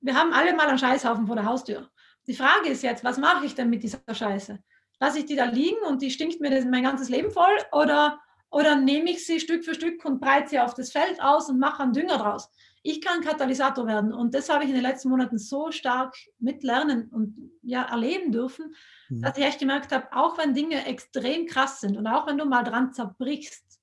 [0.00, 1.90] Wir haben alle mal einen Scheißhaufen vor der Haustür.
[2.26, 4.58] Die Frage ist jetzt, was mache ich denn mit dieser Scheiße?
[5.00, 8.20] Lasse ich die da liegen und die stinkt mir mein ganzes Leben voll oder,
[8.50, 11.58] oder nehme ich sie Stück für Stück und breite sie auf das Feld aus und
[11.58, 12.50] mache einen Dünger draus.
[12.82, 17.08] Ich kann Katalysator werden und das habe ich in den letzten Monaten so stark mitlernen
[17.08, 18.74] und ja, erleben dürfen,
[19.08, 19.22] mhm.
[19.22, 22.44] dass ich echt gemerkt habe, auch wenn Dinge extrem krass sind und auch wenn du
[22.44, 23.80] mal dran zerbrichst,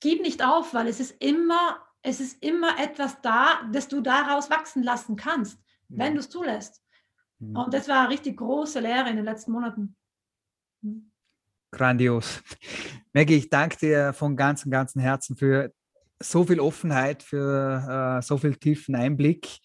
[0.00, 4.48] gib nicht auf, weil es ist immer, es ist immer etwas da, das du daraus
[4.50, 5.58] wachsen lassen kannst,
[5.88, 5.98] mhm.
[5.98, 6.79] wenn du es zulässt.
[7.40, 7.56] Mhm.
[7.56, 9.96] Und das war eine richtig große Lehre in den letzten Monaten.
[10.82, 11.10] Mhm.
[11.72, 12.42] Grandios.
[13.12, 15.72] Maggie, ich danke dir von ganzem, ganzem Herzen für
[16.22, 19.58] so viel Offenheit, für äh, so viel tiefen Einblick,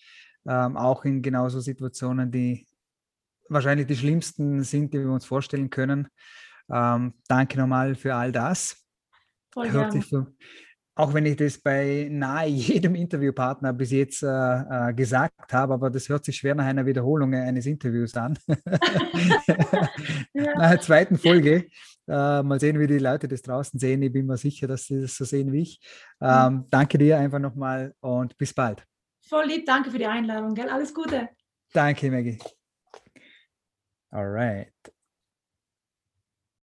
[0.48, 2.66] ähm, auch in genauso Situationen, die
[3.50, 6.08] wahrscheinlich die schlimmsten sind, die wir uns vorstellen können.
[6.72, 8.84] Ähm, danke nochmal für all das.
[9.54, 10.26] Voll Hört sich so,
[10.96, 15.90] auch wenn ich das bei nahe jedem Interviewpartner bis jetzt äh, äh, gesagt habe, aber
[15.90, 18.38] das hört sich schwer nach einer Wiederholung eines Interviews an.
[20.34, 20.58] ja.
[20.58, 21.68] Nach der zweiten Folge.
[22.08, 24.04] Äh, mal sehen, wie die Leute das draußen sehen.
[24.04, 25.80] Ich bin mir sicher, dass sie das so sehen wie ich.
[26.22, 26.66] Ähm, mhm.
[26.70, 28.86] Danke dir einfach nochmal und bis bald.
[29.28, 30.54] Voll lieb, danke für die Einladung.
[30.54, 30.70] Gell?
[30.70, 31.30] Alles Gute.
[31.74, 32.38] Danke, Maggie.
[34.12, 34.72] All right.